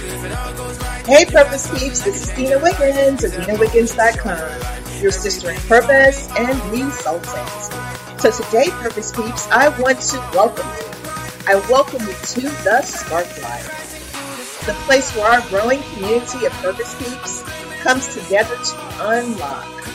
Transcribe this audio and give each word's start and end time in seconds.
Hey, 0.00 1.26
Purpose 1.26 1.68
Peeps, 1.78 2.00
this 2.00 2.22
is 2.22 2.34
Dena 2.34 2.58
Wiggins 2.58 3.22
of 3.22 3.32
DenaWiggins.com, 3.32 5.02
your 5.02 5.10
sister 5.10 5.50
in 5.50 5.56
purpose 5.60 6.26
and 6.38 6.58
resultant. 6.72 8.18
So 8.18 8.30
today, 8.30 8.70
Purpose 8.70 9.12
Peeps, 9.12 9.46
I 9.50 9.68
want 9.78 10.00
to 10.00 10.16
welcome 10.32 10.66
you. 10.66 10.86
I 11.46 11.56
welcome 11.68 12.00
you 12.00 12.14
to 12.14 12.40
the 12.40 12.80
Spark 12.80 13.26
Life, 13.42 14.64
the 14.64 14.72
place 14.86 15.14
where 15.14 15.30
our 15.32 15.46
growing 15.50 15.82
community 15.92 16.46
of 16.46 16.52
Purpose 16.52 16.94
Peeps 16.94 17.42
comes 17.82 18.14
together 18.14 18.56
to 18.56 18.76
unlock. 19.00 19.86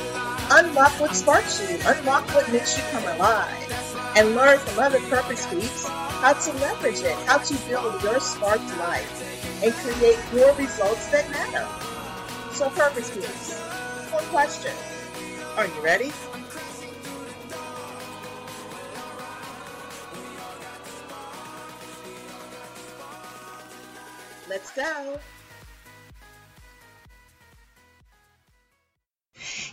Unlock 0.52 0.92
what 1.02 1.16
sparks 1.16 1.68
you, 1.68 1.80
unlock 1.84 2.32
what 2.36 2.52
makes 2.52 2.78
you 2.78 2.84
come 2.92 3.06
alive, 3.16 4.14
and 4.16 4.36
learn 4.36 4.60
from 4.60 4.84
other 4.84 5.00
Purpose 5.10 5.48
Peeps 5.48 5.88
how 5.88 6.34
to 6.34 6.54
leverage 6.60 7.00
it, 7.00 7.16
how 7.26 7.40
to 7.40 7.56
build 7.68 8.04
your 8.04 8.20
sparked 8.20 8.78
life 8.78 9.35
and 9.64 9.74
create 9.74 10.20
your 10.34 10.54
results 10.56 11.08
that 11.08 11.30
matter. 11.32 11.66
So, 12.54 12.70
purpose 12.70 13.10
peeps, 13.12 13.60
one 14.12 14.24
question. 14.26 14.74
Are 15.58 15.68
you 15.68 15.82
ready? 15.82 16.12
Let's 24.48 24.72
go. 24.72 25.20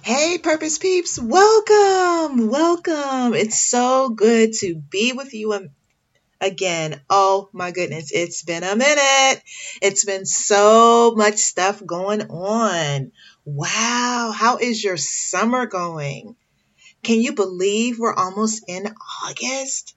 Hey, 0.03 0.39
Purpose 0.39 0.79
Peeps, 0.79 1.19
welcome, 1.21 2.49
welcome. 2.49 3.35
It's 3.35 3.61
so 3.61 4.09
good 4.09 4.53
to 4.55 4.75
be 4.75 5.13
with 5.13 5.33
you 5.35 5.53
again. 6.43 7.01
Oh 7.09 7.49
my 7.53 7.71
goodness, 7.71 8.11
it's 8.13 8.43
been 8.43 8.65
a 8.65 8.77
minute. 8.77 9.43
It's 9.81 10.05
been 10.05 10.27
so 10.27 11.15
much 11.17 11.37
stuff 11.37 11.85
going 11.85 12.23
on. 12.23 13.13
Wow, 13.45 14.33
how 14.37 14.59
is 14.59 14.85
your 14.85 14.97
summer 14.99 15.67
going? 15.67 16.37
Can 17.03 17.21
you 17.21 17.33
believe 17.33 17.99
we're 17.99 18.15
almost 18.15 18.65
in 18.69 18.93
August? 19.25 19.95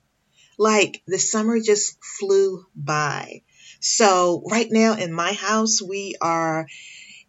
Like 0.57 1.01
the 1.05 1.19
summer 1.19 1.59
just 1.59 1.97
flew 2.19 2.65
by. 2.75 3.41
So, 3.81 4.41
right 4.49 4.67
now 4.71 4.95
in 4.95 5.11
my 5.11 5.33
house, 5.33 5.81
we 5.81 6.15
are 6.21 6.67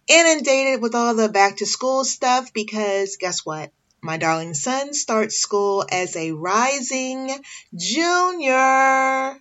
inundated 0.06 0.80
with 0.80 0.94
all 0.94 1.14
the 1.14 1.28
back 1.28 1.56
to 1.56 1.66
school 1.66 2.04
stuff 2.04 2.52
because 2.52 3.16
guess 3.16 3.44
what? 3.44 3.72
My 4.06 4.18
darling 4.18 4.54
son 4.54 4.94
starts 4.94 5.34
school 5.36 5.84
as 5.90 6.14
a 6.14 6.30
rising 6.30 7.28
junior 7.74 8.54
on 8.54 9.40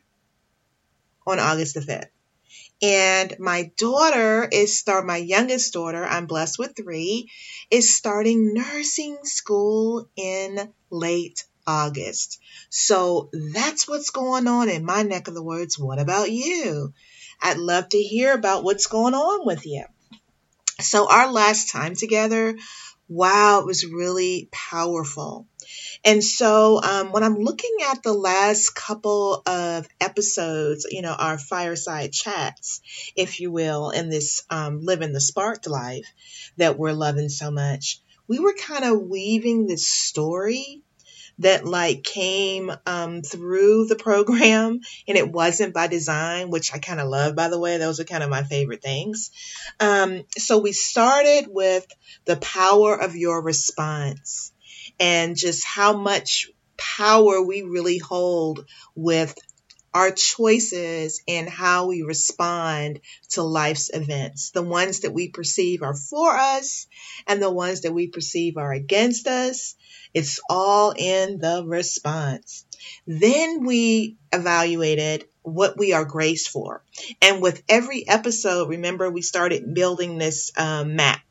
August 1.28 1.76
the 1.76 1.82
5th. 1.82 2.10
And 2.82 3.36
my 3.38 3.72
daughter 3.78 4.50
is 4.52 4.80
start 4.80 5.06
my 5.06 5.18
youngest 5.18 5.72
daughter, 5.72 6.04
I'm 6.04 6.26
blessed 6.26 6.58
with 6.58 6.76
3, 6.76 7.30
is 7.70 7.96
starting 7.96 8.56
nursing 8.56 9.20
school 9.22 10.10
in 10.16 10.74
late 10.90 11.46
August. 11.68 12.40
So 12.72 13.30
that's 13.54 13.88
what's 13.88 14.10
going 14.10 14.48
on 14.48 14.70
in 14.70 14.84
my 14.84 15.04
neck 15.04 15.28
of 15.28 15.36
the 15.36 15.44
woods. 15.44 15.78
What 15.78 16.00
about 16.00 16.32
you? 16.32 16.92
I'd 17.40 17.58
love 17.58 17.90
to 17.90 18.02
hear 18.02 18.34
about 18.34 18.64
what's 18.64 18.88
going 18.88 19.14
on 19.14 19.46
with 19.46 19.68
you. 19.68 19.86
So 20.82 21.10
our 21.10 21.32
last 21.32 21.70
time 21.70 21.96
together, 21.96 22.56
wow, 23.08 23.60
it 23.60 23.66
was 23.66 23.86
really 23.86 24.50
powerful. 24.52 25.48
And 26.04 26.24
so 26.24 26.82
um, 26.82 27.12
when 27.12 27.24
I'm 27.24 27.38
looking 27.38 27.78
at 27.90 28.04
the 28.04 28.14
last 28.14 28.76
couple 28.76 29.42
of 29.46 29.88
episodes, 30.00 30.86
you 30.90 31.02
know, 31.02 31.14
our 31.14 31.38
fireside 31.38 32.12
chats, 32.12 32.82
if 33.16 33.40
you 33.40 33.52
will, 33.52 33.90
in 33.90 34.10
this 34.10 34.44
um, 34.50 34.82
Living 34.82 35.14
the 35.14 35.22
Sparked 35.22 35.68
life 35.68 36.06
that 36.58 36.78
we're 36.78 36.94
loving 36.94 37.30
so 37.30 37.52
much, 37.52 38.00
we 38.28 38.40
were 38.40 38.54
kind 38.54 38.86
of 38.86 39.02
weaving 39.02 39.68
this 39.68 39.88
story 39.88 40.84
that 41.40 41.66
like 41.66 42.04
came 42.04 42.72
um, 42.86 43.22
through 43.22 43.88
the 43.88 43.96
program 43.96 44.80
and 45.08 45.18
it 45.18 45.32
wasn't 45.32 45.74
by 45.74 45.88
design, 45.88 46.50
which 46.50 46.74
I 46.74 46.80
kind 46.80 47.00
of 47.00 47.10
love, 47.10 47.36
by 47.36 47.50
the 47.50 47.60
way. 47.60 47.78
Those 47.78 48.00
are 48.00 48.06
kind 48.06 48.24
of 48.24 48.30
my 48.30 48.44
favorite 48.44 48.82
things. 48.82 49.32
Um, 49.80 50.24
so 50.38 50.60
we 50.60 50.72
started 50.72 51.48
with 51.50 51.86
the 52.26 52.38
power 52.38 53.00
of 53.00 53.16
your 53.16 53.42
response 53.42 54.52
and 55.00 55.36
just 55.36 55.66
how 55.66 55.96
much 55.98 56.50
power 56.78 57.42
we 57.42 57.62
really 57.62 57.98
hold 57.98 58.66
with 58.96 59.36
our 59.96 60.12
choices 60.12 61.24
and 61.26 61.48
how 61.48 61.88
we 61.88 62.02
respond 62.02 63.00
to 63.30 63.42
life's 63.42 63.90
events. 63.94 64.52
The 64.52 64.62
ones 64.62 65.00
that 65.00 65.14
we 65.14 65.30
perceive 65.30 65.84
are 65.84 65.96
for 65.96 66.36
us 66.36 66.88
and 67.26 67.42
the 67.42 67.50
ones 67.50 67.82
that 67.82 67.94
we 67.94 68.10
perceive 68.10 68.58
are 68.58 68.74
against 68.74 69.26
us. 69.26 69.76
It's 70.14 70.42
all 70.50 70.94
in 70.98 71.40
the 71.40 71.64
response. 71.66 72.66
Then 73.08 73.64
we 73.64 74.18
evaluated 74.34 75.30
what 75.44 75.78
we 75.78 75.94
are 75.94 76.04
graced 76.04 76.50
for. 76.50 76.84
And 77.22 77.42
with 77.42 77.64
every 77.70 78.06
episode, 78.06 78.68
remember, 78.68 79.10
we 79.10 79.22
started 79.22 79.74
building 79.74 80.18
this 80.18 80.52
um, 80.58 80.98
map 80.98 81.22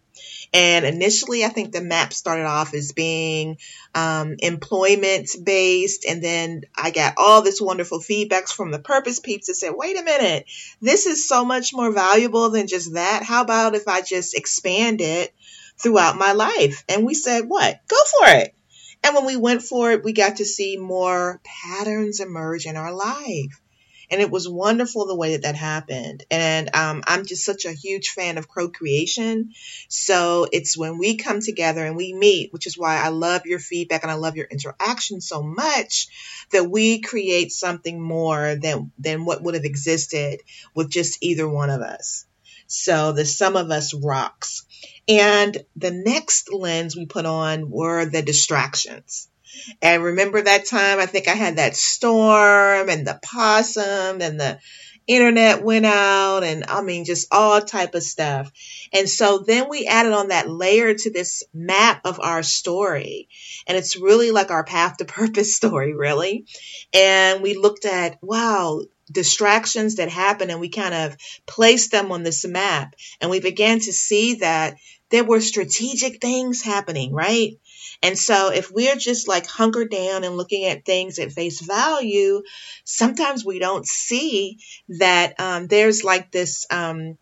and 0.54 0.84
initially, 0.84 1.44
I 1.44 1.48
think 1.48 1.72
the 1.72 1.80
map 1.80 2.12
started 2.12 2.44
off 2.44 2.74
as 2.74 2.92
being 2.92 3.58
um, 3.92 4.36
employment 4.38 5.30
based. 5.42 6.04
And 6.08 6.22
then 6.22 6.62
I 6.76 6.92
got 6.92 7.14
all 7.16 7.42
this 7.42 7.60
wonderful 7.60 7.98
feedbacks 7.98 8.52
from 8.52 8.70
the 8.70 8.78
purpose 8.78 9.18
peeps 9.18 9.48
that 9.48 9.54
said, 9.54 9.72
wait 9.74 9.98
a 9.98 10.04
minute, 10.04 10.46
this 10.80 11.06
is 11.06 11.28
so 11.28 11.44
much 11.44 11.74
more 11.74 11.92
valuable 11.92 12.50
than 12.50 12.68
just 12.68 12.94
that. 12.94 13.24
How 13.24 13.42
about 13.42 13.74
if 13.74 13.88
I 13.88 14.00
just 14.00 14.36
expand 14.36 15.00
it 15.00 15.34
throughout 15.82 16.18
my 16.18 16.32
life? 16.32 16.84
And 16.88 17.04
we 17.04 17.14
said, 17.14 17.48
what? 17.48 17.80
Go 17.88 17.96
for 18.20 18.28
it. 18.28 18.54
And 19.02 19.16
when 19.16 19.26
we 19.26 19.36
went 19.36 19.62
for 19.62 19.90
it, 19.90 20.04
we 20.04 20.12
got 20.12 20.36
to 20.36 20.44
see 20.44 20.76
more 20.76 21.40
patterns 21.42 22.20
emerge 22.20 22.66
in 22.66 22.76
our 22.76 22.94
life. 22.94 23.60
And 24.10 24.20
it 24.20 24.30
was 24.30 24.48
wonderful 24.48 25.06
the 25.06 25.16
way 25.16 25.32
that 25.32 25.42
that 25.42 25.54
happened. 25.54 26.24
And 26.30 26.74
um, 26.74 27.02
I'm 27.06 27.24
just 27.24 27.44
such 27.44 27.64
a 27.64 27.72
huge 27.72 28.10
fan 28.10 28.38
of 28.38 28.48
co 28.48 28.68
creation. 28.68 29.52
So 29.88 30.46
it's 30.52 30.76
when 30.76 30.98
we 30.98 31.16
come 31.16 31.40
together 31.40 31.84
and 31.84 31.96
we 31.96 32.12
meet, 32.12 32.52
which 32.52 32.66
is 32.66 32.78
why 32.78 32.96
I 32.96 33.08
love 33.08 33.46
your 33.46 33.58
feedback 33.58 34.02
and 34.02 34.12
I 34.12 34.16
love 34.16 34.36
your 34.36 34.46
interaction 34.46 35.20
so 35.20 35.42
much, 35.42 36.08
that 36.52 36.70
we 36.70 37.00
create 37.00 37.52
something 37.52 38.00
more 38.00 38.56
than, 38.56 38.92
than 38.98 39.24
what 39.24 39.42
would 39.42 39.54
have 39.54 39.64
existed 39.64 40.40
with 40.74 40.90
just 40.90 41.22
either 41.22 41.48
one 41.48 41.70
of 41.70 41.80
us. 41.80 42.26
So 42.66 43.12
the 43.12 43.24
sum 43.24 43.56
of 43.56 43.70
us 43.70 43.94
rocks. 43.94 44.64
And 45.06 45.56
the 45.76 45.90
next 45.90 46.52
lens 46.52 46.96
we 46.96 47.06
put 47.06 47.26
on 47.26 47.70
were 47.70 48.06
the 48.06 48.22
distractions. 48.22 49.28
And 49.82 50.02
remember 50.02 50.42
that 50.42 50.66
time? 50.66 50.98
I 50.98 51.06
think 51.06 51.28
I 51.28 51.34
had 51.34 51.56
that 51.56 51.76
storm 51.76 52.88
and 52.88 53.06
the 53.06 53.18
possum 53.22 54.20
and 54.20 54.40
the 54.40 54.58
internet 55.06 55.62
went 55.62 55.84
out 55.84 56.42
and 56.44 56.64
I 56.66 56.82
mean 56.82 57.04
just 57.04 57.28
all 57.32 57.60
type 57.60 57.94
of 57.94 58.02
stuff. 58.02 58.50
And 58.92 59.08
so 59.08 59.38
then 59.38 59.68
we 59.68 59.86
added 59.86 60.12
on 60.12 60.28
that 60.28 60.48
layer 60.48 60.94
to 60.94 61.12
this 61.12 61.42
map 61.52 62.02
of 62.04 62.20
our 62.20 62.42
story. 62.42 63.28
And 63.66 63.76
it's 63.76 63.96
really 63.96 64.30
like 64.30 64.50
our 64.50 64.64
path 64.64 64.96
to 64.98 65.04
purpose 65.04 65.56
story, 65.56 65.94
really. 65.94 66.46
And 66.92 67.42
we 67.42 67.54
looked 67.54 67.84
at, 67.84 68.18
wow, 68.22 68.82
distractions 69.10 69.96
that 69.96 70.08
happen 70.08 70.50
and 70.50 70.60
we 70.60 70.70
kind 70.70 70.94
of 70.94 71.16
placed 71.46 71.90
them 71.90 72.10
on 72.10 72.22
this 72.22 72.46
map 72.46 72.94
and 73.20 73.30
we 73.30 73.40
began 73.40 73.78
to 73.78 73.92
see 73.92 74.36
that 74.36 74.76
there 75.10 75.24
were 75.24 75.40
strategic 75.40 76.20
things 76.20 76.62
happening, 76.62 77.12
right? 77.12 77.58
And 78.04 78.18
so 78.18 78.52
if 78.52 78.70
we're 78.70 78.96
just 78.96 79.28
like 79.28 79.46
hunkered 79.46 79.90
down 79.90 80.24
and 80.24 80.36
looking 80.36 80.66
at 80.66 80.84
things 80.84 81.18
at 81.18 81.32
face 81.32 81.62
value, 81.62 82.42
sometimes 82.84 83.46
we 83.46 83.58
don't 83.58 83.86
see 83.86 84.58
that 85.00 85.40
um, 85.40 85.68
there's 85.68 86.04
like 86.04 86.30
this 86.30 86.66
um, 86.70 87.16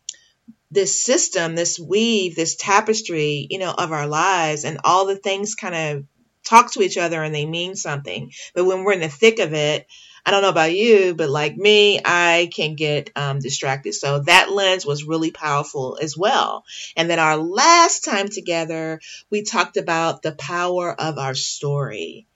this 0.73 1.05
system, 1.05 1.55
this 1.55 1.79
weave, 1.79 2.35
this 2.35 2.57
tapestry, 2.57 3.47
you 3.49 3.59
know, 3.61 3.71
of 3.71 3.93
our 3.93 4.09
lives, 4.09 4.65
and 4.65 4.81
all 4.83 5.07
the 5.07 5.15
things 5.15 5.55
kind 5.55 5.75
of 5.77 6.05
talk 6.45 6.73
to 6.73 6.83
each 6.83 6.99
other 6.99 7.23
and 7.23 7.33
they 7.33 7.47
mean 7.47 7.77
something. 7.77 8.33
But 8.53 8.65
when 8.65 8.83
we're 8.83 8.95
in 8.95 9.01
the 9.01 9.09
thick 9.09 9.39
of 9.39 9.55
it, 9.55 9.87
I 10.25 10.31
don't 10.31 10.43
know 10.43 10.51
about 10.51 10.75
you, 10.75 11.15
but 11.15 11.31
like 11.31 11.57
me, 11.57 12.01
I 12.05 12.49
can 12.55 12.77
get 12.77 13.11
um, 13.17 13.41
distracted. 13.41 13.95
So 13.95 14.21
that 14.21 14.53
lens 14.53 14.87
was 14.87 15.05
really 15.05 15.33
powerful 15.33 15.99
as 16.01 16.17
well. 16.17 16.65
And 16.97 17.11
then 17.11 17.19
our 17.19 17.37
last 17.37 18.05
time 18.05 18.29
together, 18.29 19.01
we 19.31 19.43
talked 19.43 19.77
about 19.77 20.23
the 20.23 20.33
power 20.33 20.95
of 20.99 21.19
our 21.19 21.35
story. 21.35 22.27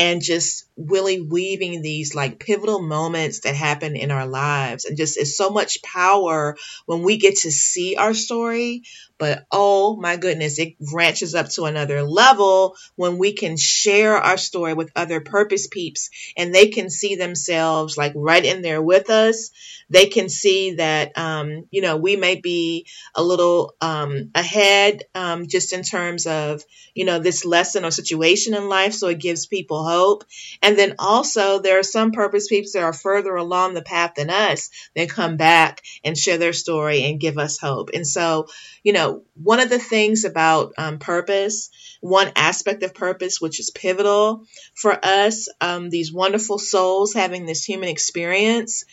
And 0.00 0.22
just 0.22 0.64
really 0.78 1.20
weaving 1.20 1.82
these 1.82 2.14
like 2.14 2.38
pivotal 2.38 2.80
moments 2.80 3.40
that 3.40 3.54
happen 3.54 3.96
in 3.96 4.10
our 4.10 4.26
lives. 4.26 4.86
And 4.86 4.96
just 4.96 5.18
it's 5.18 5.36
so 5.36 5.50
much 5.50 5.82
power 5.82 6.56
when 6.86 7.02
we 7.02 7.18
get 7.18 7.36
to 7.40 7.50
see 7.50 7.96
our 7.96 8.14
story. 8.14 8.84
But 9.18 9.44
oh 9.52 9.96
my 9.96 10.16
goodness, 10.16 10.58
it 10.58 10.78
branches 10.78 11.34
up 11.34 11.50
to 11.50 11.64
another 11.64 12.02
level 12.02 12.76
when 12.96 13.18
we 13.18 13.34
can 13.34 13.58
share 13.58 14.16
our 14.16 14.38
story 14.38 14.72
with 14.72 14.90
other 14.96 15.20
purpose 15.20 15.66
peeps 15.66 16.08
and 16.34 16.54
they 16.54 16.68
can 16.68 16.88
see 16.88 17.16
themselves 17.16 17.98
like 17.98 18.14
right 18.16 18.42
in 18.42 18.62
there 18.62 18.80
with 18.80 19.10
us. 19.10 19.50
They 19.90 20.06
can 20.06 20.30
see 20.30 20.76
that, 20.76 21.18
um, 21.18 21.66
you 21.70 21.82
know, 21.82 21.98
we 21.98 22.16
may 22.16 22.36
be 22.36 22.86
a 23.14 23.22
little 23.22 23.74
um, 23.82 24.30
ahead 24.34 25.02
um, 25.14 25.48
just 25.48 25.74
in 25.74 25.82
terms 25.82 26.26
of, 26.26 26.64
you 26.94 27.04
know, 27.04 27.18
this 27.18 27.44
lesson 27.44 27.84
or 27.84 27.90
situation 27.90 28.54
in 28.54 28.70
life. 28.70 28.94
So 28.94 29.08
it 29.08 29.18
gives 29.18 29.46
people 29.46 29.84
hope. 29.90 30.24
And 30.62 30.78
then 30.78 30.94
also 30.98 31.58
there 31.58 31.78
are 31.78 31.84
some 31.84 32.12
purpose 32.12 32.48
peeps 32.48 32.72
that 32.72 32.82
are 32.82 32.92
further 32.92 33.34
along 33.34 33.74
the 33.74 33.82
path 33.82 34.12
than 34.16 34.30
us 34.30 34.70
that 34.94 35.10
come 35.10 35.36
back 35.36 35.82
and 36.04 36.16
share 36.16 36.38
their 36.38 36.52
story 36.52 37.04
and 37.04 37.20
give 37.20 37.38
us 37.38 37.58
hope. 37.58 37.90
And 37.94 38.06
so, 38.06 38.46
you 38.82 38.92
know, 38.92 39.22
one 39.34 39.60
of 39.60 39.70
the 39.70 39.78
things 39.78 40.24
about 40.24 40.72
um, 40.78 40.98
purpose, 40.98 41.70
one 42.00 42.30
aspect 42.36 42.82
of 42.82 42.94
purpose, 42.94 43.40
which 43.40 43.60
is 43.60 43.70
pivotal 43.70 44.44
for 44.74 44.98
us, 45.04 45.48
um, 45.60 45.90
these 45.90 46.12
wonderful 46.12 46.58
souls 46.58 47.14
having 47.14 47.46
this 47.46 47.64
human 47.64 47.88
experience, 47.88 48.84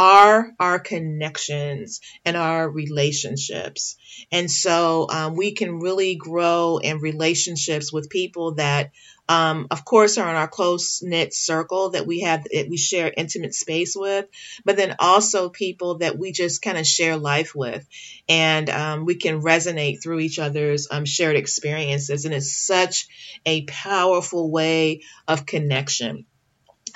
are 0.00 0.50
our 0.58 0.78
connections 0.78 2.00
and 2.24 2.34
our 2.34 2.70
relationships. 2.70 3.96
And 4.32 4.50
so 4.50 5.06
um, 5.10 5.34
we 5.36 5.52
can 5.52 5.78
really 5.78 6.14
grow 6.14 6.78
in 6.78 7.00
relationships 7.00 7.92
with 7.92 8.08
people 8.08 8.54
that 8.54 8.92
um, 9.28 9.68
of 9.70 9.84
course, 9.84 10.18
are 10.18 10.28
in 10.28 10.34
our 10.34 10.48
close 10.48 11.02
knit 11.04 11.32
circle 11.32 11.90
that 11.90 12.04
we 12.04 12.22
have, 12.22 12.42
that 12.52 12.66
we 12.68 12.76
share 12.76 13.12
intimate 13.16 13.54
space 13.54 13.94
with, 13.94 14.26
but 14.64 14.76
then 14.76 14.96
also 14.98 15.50
people 15.50 15.98
that 15.98 16.18
we 16.18 16.32
just 16.32 16.62
kind 16.62 16.76
of 16.76 16.84
share 16.84 17.16
life 17.16 17.54
with. 17.54 17.86
And 18.28 18.68
um, 18.68 19.04
we 19.04 19.14
can 19.14 19.40
resonate 19.40 20.02
through 20.02 20.18
each 20.18 20.40
other's 20.40 20.88
um, 20.90 21.04
shared 21.04 21.36
experiences. 21.36 22.24
And 22.24 22.34
it's 22.34 22.56
such 22.56 23.06
a 23.46 23.64
powerful 23.66 24.50
way 24.50 25.02
of 25.28 25.46
connection. 25.46 26.26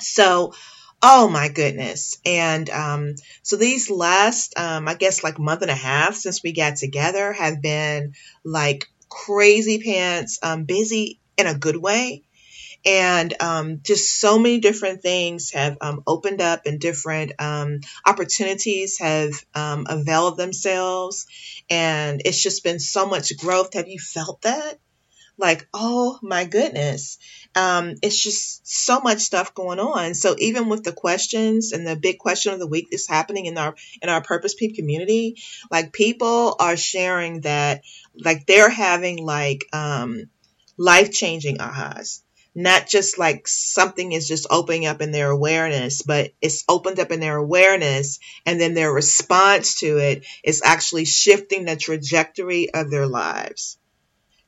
So, 0.00 0.54
Oh 1.06 1.28
my 1.28 1.48
goodness. 1.48 2.16
And 2.24 2.68
um, 2.70 3.14
so 3.42 3.56
these 3.56 3.90
last, 3.90 4.58
um, 4.58 4.88
I 4.88 4.94
guess, 4.94 5.22
like 5.22 5.38
month 5.38 5.60
and 5.62 5.70
a 5.70 5.74
half 5.74 6.14
since 6.14 6.42
we 6.42 6.52
got 6.52 6.76
together 6.76 7.32
have 7.34 7.60
been 7.60 8.14
like 8.42 8.86
crazy 9.10 9.82
pants, 9.82 10.38
um, 10.42 10.64
busy 10.64 11.20
in 11.36 11.46
a 11.46 11.54
good 11.54 11.76
way. 11.76 12.22
And 12.86 13.34
um, 13.42 13.80
just 13.82 14.20
so 14.20 14.38
many 14.38 14.60
different 14.60 15.02
things 15.02 15.52
have 15.52 15.78
um, 15.80 16.02
opened 16.06 16.42
up 16.42 16.66
and 16.66 16.80
different 16.80 17.32
um, 17.40 17.80
opportunities 18.06 18.98
have 19.00 19.32
availed 19.54 20.38
themselves. 20.38 21.26
And 21.70 22.22
it's 22.24 22.42
just 22.42 22.64
been 22.64 22.80
so 22.80 23.06
much 23.06 23.36
growth. 23.38 23.74
Have 23.74 23.88
you 23.88 23.98
felt 24.00 24.42
that? 24.42 24.78
Like, 25.36 25.66
oh 25.74 26.18
my 26.22 26.44
goodness. 26.44 27.18
Um, 27.56 27.94
it's 28.02 28.22
just 28.22 28.66
so 28.66 29.00
much 29.00 29.18
stuff 29.18 29.54
going 29.54 29.80
on. 29.80 30.14
So 30.14 30.36
even 30.38 30.68
with 30.68 30.84
the 30.84 30.92
questions 30.92 31.72
and 31.72 31.86
the 31.86 31.96
big 31.96 32.18
question 32.18 32.52
of 32.52 32.60
the 32.60 32.68
week 32.68 32.88
that's 32.90 33.08
happening 33.08 33.46
in 33.46 33.58
our 33.58 33.74
in 34.00 34.08
our 34.08 34.22
Purpose 34.22 34.54
Peep 34.54 34.76
community, 34.76 35.36
like 35.70 35.92
people 35.92 36.56
are 36.60 36.76
sharing 36.76 37.40
that 37.40 37.82
like 38.16 38.46
they're 38.46 38.70
having 38.70 39.24
like 39.24 39.64
um 39.72 40.30
life 40.76 41.10
changing 41.10 41.58
ahas. 41.58 42.22
Not 42.56 42.86
just 42.86 43.18
like 43.18 43.48
something 43.48 44.12
is 44.12 44.28
just 44.28 44.46
opening 44.48 44.86
up 44.86 45.00
in 45.02 45.10
their 45.10 45.30
awareness, 45.30 46.02
but 46.02 46.30
it's 46.40 46.62
opened 46.68 47.00
up 47.00 47.10
in 47.10 47.18
their 47.18 47.36
awareness 47.36 48.20
and 48.46 48.60
then 48.60 48.74
their 48.74 48.92
response 48.92 49.80
to 49.80 49.98
it 49.98 50.24
is 50.44 50.62
actually 50.64 51.04
shifting 51.04 51.64
the 51.64 51.74
trajectory 51.74 52.72
of 52.72 52.92
their 52.92 53.08
lives. 53.08 53.76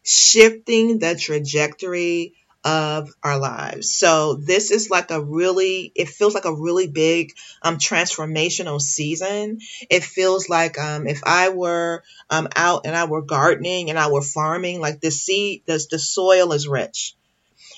Shifting 0.07 0.99
the 1.01 1.17
trajectory 1.17 2.35
of 2.65 3.11
our 3.23 3.39
lives. 3.39 3.93
So 3.93 4.35
this 4.35 4.71
is 4.71 4.91
like 4.91 5.11
a 5.11 5.21
really, 5.23 5.93
it 5.95 6.09
feels 6.09 6.35
like 6.35 6.45
a 6.45 6.55
really 6.55 6.89
big 6.89 7.33
um, 7.63 7.77
transformational 7.79 8.81
season. 8.81 9.59
It 9.91 10.05
feels 10.05 10.49
like 10.49 10.79
um, 10.79 11.07
if 11.09 11.23
I 11.25 11.51
were 11.51 12.05
um, 12.31 12.49
out 12.57 12.87
and 12.87 12.97
I 12.97 13.05
were 13.07 13.23
gardening 13.23 13.91
and 13.91 13.99
I 13.99 14.11
were 14.11 14.23
farming, 14.23 14.81
like 14.81 15.01
the 15.01 15.11
seed, 15.11 15.63
the, 15.67 15.85
the 15.91 15.99
soil 15.99 16.53
is 16.53 16.69
rich. 16.69 17.16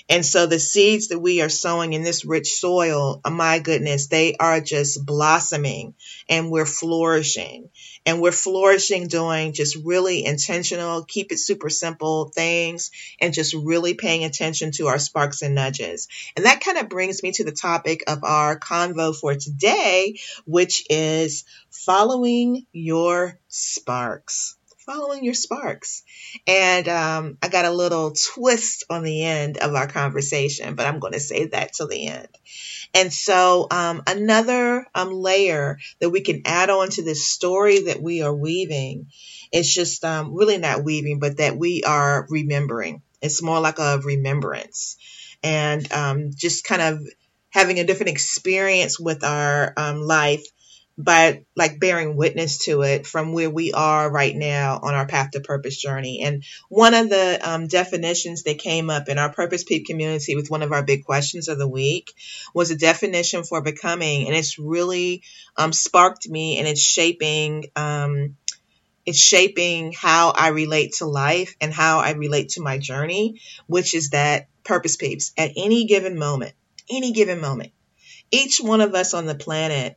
And 0.08 0.24
so 0.24 0.46
the 0.46 0.58
seeds 0.58 1.08
that 1.08 1.18
we 1.18 1.42
are 1.42 1.48
sowing 1.48 1.92
in 1.92 2.02
this 2.02 2.24
rich 2.24 2.54
soil, 2.54 3.20
oh 3.24 3.30
my 3.30 3.58
goodness, 3.58 4.06
they 4.06 4.36
are 4.36 4.60
just 4.60 5.04
blossoming 5.04 5.94
and 6.28 6.50
we're 6.50 6.66
flourishing. 6.66 7.70
And 8.06 8.22
we're 8.22 8.32
flourishing 8.32 9.08
doing 9.08 9.52
just 9.52 9.76
really 9.84 10.24
intentional, 10.24 11.04
keep 11.04 11.30
it 11.30 11.38
super 11.38 11.68
simple 11.68 12.30
things 12.34 12.90
and 13.20 13.34
just 13.34 13.54
really 13.54 13.94
paying 13.94 14.24
attention 14.24 14.72
to 14.72 14.86
our 14.86 14.98
sparks 14.98 15.42
and 15.42 15.54
nudges. 15.54 16.08
And 16.36 16.46
that 16.46 16.60
kind 16.60 16.78
of 16.78 16.88
brings 16.88 17.22
me 17.22 17.32
to 17.32 17.44
the 17.44 17.52
topic 17.52 18.04
of 18.06 18.24
our 18.24 18.58
convo 18.58 19.14
for 19.14 19.34
today, 19.34 20.18
which 20.46 20.84
is 20.88 21.44
following 21.70 22.66
your 22.72 23.38
sparks 23.48 24.57
following 24.88 25.22
your 25.22 25.34
sparks. 25.34 26.02
And 26.46 26.88
um, 26.88 27.38
I 27.42 27.48
got 27.48 27.66
a 27.66 27.70
little 27.70 28.12
twist 28.12 28.84
on 28.88 29.02
the 29.02 29.24
end 29.24 29.58
of 29.58 29.74
our 29.74 29.86
conversation, 29.86 30.74
but 30.74 30.86
I'm 30.86 30.98
going 30.98 31.12
to 31.12 31.20
say 31.20 31.46
that 31.46 31.74
till 31.74 31.88
the 31.88 32.06
end. 32.06 32.28
And 32.94 33.12
so, 33.12 33.66
um, 33.70 34.02
another 34.06 34.86
um, 34.94 35.12
layer 35.12 35.78
that 36.00 36.08
we 36.08 36.22
can 36.22 36.42
add 36.46 36.70
on 36.70 36.88
to 36.90 37.02
this 37.02 37.28
story 37.28 37.82
that 37.82 38.00
we 38.02 38.22
are 38.22 38.34
weaving 38.34 39.08
is 39.52 39.72
just 39.72 40.04
um, 40.04 40.34
really 40.34 40.56
not 40.56 40.84
weaving, 40.84 41.18
but 41.18 41.36
that 41.36 41.58
we 41.58 41.82
are 41.84 42.26
remembering. 42.30 43.02
It's 43.20 43.42
more 43.42 43.60
like 43.60 43.78
a 43.78 43.98
remembrance 43.98 44.96
and 45.42 45.90
um, 45.92 46.30
just 46.34 46.64
kind 46.64 46.80
of 46.80 47.06
having 47.50 47.78
a 47.78 47.84
different 47.84 48.10
experience 48.10 48.98
with 48.98 49.22
our 49.24 49.72
um, 49.76 50.00
life 50.00 50.44
by 50.98 51.44
like 51.54 51.78
bearing 51.78 52.16
witness 52.16 52.58
to 52.64 52.82
it 52.82 53.06
from 53.06 53.32
where 53.32 53.48
we 53.48 53.72
are 53.72 54.10
right 54.10 54.34
now 54.34 54.80
on 54.82 54.94
our 54.94 55.06
path 55.06 55.30
to 55.30 55.40
purpose 55.40 55.76
journey. 55.80 56.22
And 56.22 56.42
one 56.68 56.92
of 56.92 57.08
the 57.08 57.38
um, 57.40 57.68
definitions 57.68 58.42
that 58.42 58.58
came 58.58 58.90
up 58.90 59.08
in 59.08 59.16
our 59.16 59.32
purpose 59.32 59.62
peep 59.62 59.86
community 59.86 60.34
with 60.34 60.50
one 60.50 60.62
of 60.62 60.72
our 60.72 60.82
big 60.82 61.04
questions 61.04 61.46
of 61.46 61.56
the 61.56 61.68
week 61.68 62.12
was 62.52 62.72
a 62.72 62.76
definition 62.76 63.44
for 63.44 63.62
becoming, 63.62 64.26
and 64.26 64.34
it's 64.34 64.58
really 64.58 65.22
um, 65.56 65.72
sparked 65.72 66.28
me 66.28 66.58
and 66.58 66.66
it's 66.66 66.82
shaping. 66.82 67.66
Um, 67.76 68.36
it's 69.06 69.22
shaping 69.22 69.92
how 69.92 70.32
I 70.32 70.48
relate 70.48 70.94
to 70.98 71.06
life 71.06 71.54
and 71.62 71.72
how 71.72 72.00
I 72.00 72.10
relate 72.10 72.50
to 72.50 72.60
my 72.60 72.76
journey, 72.76 73.40
which 73.66 73.94
is 73.94 74.10
that 74.10 74.48
purpose 74.64 74.96
peeps 74.96 75.32
at 75.38 75.52
any 75.56 75.86
given 75.86 76.18
moment, 76.18 76.52
any 76.90 77.12
given 77.12 77.40
moment, 77.40 77.72
each 78.30 78.58
one 78.60 78.82
of 78.82 78.94
us 78.94 79.14
on 79.14 79.24
the 79.24 79.34
planet 79.34 79.96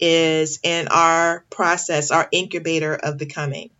is 0.00 0.60
in 0.62 0.88
our 0.88 1.44
process, 1.50 2.10
our 2.10 2.28
incubator 2.32 2.94
of 2.94 3.18
becoming. 3.18 3.70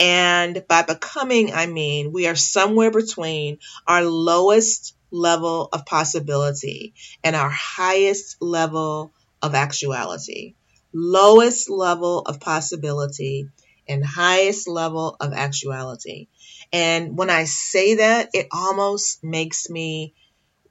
And 0.00 0.64
by 0.68 0.82
becoming, 0.82 1.52
I 1.52 1.66
mean 1.66 2.12
we 2.12 2.26
are 2.26 2.36
somewhere 2.36 2.90
between 2.90 3.58
our 3.86 4.04
lowest 4.04 4.94
level 5.10 5.68
of 5.72 5.86
possibility 5.86 6.94
and 7.24 7.34
our 7.34 7.50
highest 7.50 8.36
level 8.40 9.12
of 9.42 9.54
actuality. 9.54 10.54
Lowest 10.92 11.68
level 11.68 12.20
of 12.20 12.40
possibility 12.40 13.48
and 13.88 14.04
highest 14.04 14.68
level 14.68 15.16
of 15.20 15.32
actuality. 15.32 16.28
And 16.72 17.16
when 17.16 17.30
I 17.30 17.44
say 17.44 17.96
that, 17.96 18.30
it 18.34 18.48
almost 18.52 19.24
makes 19.24 19.68
me 19.68 20.14